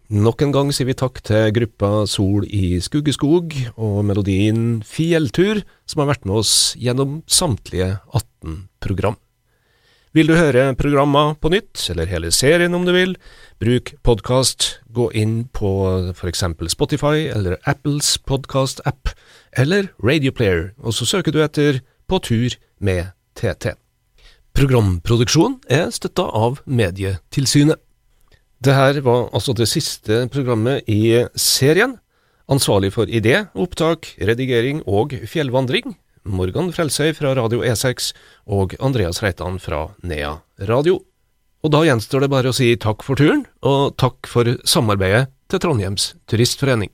Nok 0.05 0.43
en 0.45 0.51
gang 0.53 0.67
sier 0.69 0.85
vi 0.85 0.93
takk 0.93 1.17
til 1.25 1.47
gruppa 1.49 2.03
Sol 2.05 2.43
i 2.45 2.77
Skuggeskog 2.77 3.55
og 3.73 4.03
melodien 4.05 4.83
Fjelltur, 4.85 5.63
som 5.89 6.03
har 6.03 6.11
vært 6.11 6.27
med 6.29 6.43
oss 6.43 6.51
gjennom 6.77 7.23
samtlige 7.25 7.95
18 8.13 8.67
program. 8.85 9.17
Vil 10.13 10.29
du 10.29 10.35
høre 10.37 10.75
programma 10.77 11.33
på 11.41 11.49
nytt, 11.49 11.87
eller 11.89 12.05
hele 12.05 12.29
serien 12.29 12.77
om 12.77 12.85
du 12.85 12.93
vil, 12.93 13.15
bruk 13.57 13.95
podkast. 14.05 14.75
Gå 14.93 15.09
inn 15.17 15.47
på 15.49 15.71
for 16.13 16.29
eksempel 16.29 16.69
Spotify 16.69 17.25
eller 17.25 17.57
Apples 17.65 18.19
podkast-app, 18.29 19.09
eller 19.57 19.89
Radioplayer, 19.97 20.75
og 20.85 20.93
så 20.93 21.09
søker 21.09 21.33
du 21.33 21.41
etter 21.41 21.81
På 22.05 22.21
tur 22.21 22.53
med 22.77 23.09
TT. 23.33 23.73
Programproduksjon 24.53 25.57
er 25.65 25.89
støtta 25.89 26.29
av 26.29 26.61
Medietilsynet. 26.69 27.81
Det 28.65 28.73
her 28.73 28.97
var 29.05 29.27
altså 29.29 29.53
det 29.53 29.67
siste 29.69 30.23
programmet 30.33 30.87
i 30.89 31.19
serien. 31.37 31.99
Ansvarlig 32.49 32.89
for 32.95 33.05
idé, 33.05 33.43
opptak, 33.53 34.07
redigering 34.17 34.79
og 34.89 35.13
fjellvandring, 35.29 35.93
Morgan 36.25 36.71
Frelsøy 36.73 37.11
fra 37.13 37.35
Radio 37.37 37.61
E6 37.61 38.09
og 38.49 38.73
Andreas 38.81 39.21
Reitan 39.21 39.59
fra 39.61 39.83
Nea 40.01 40.39
Radio. 40.65 40.97
Og 41.61 41.73
da 41.77 41.83
gjenstår 41.85 42.25
det 42.25 42.31
bare 42.33 42.49
å 42.49 42.57
si 42.57 42.71
takk 42.81 43.05
for 43.05 43.21
turen, 43.21 43.45
og 43.61 43.93
takk 44.01 44.25
for 44.29 44.49
samarbeidet 44.65 45.27
til 45.53 45.61
Trondheims 45.61 46.15
Turistforening. 46.25 46.89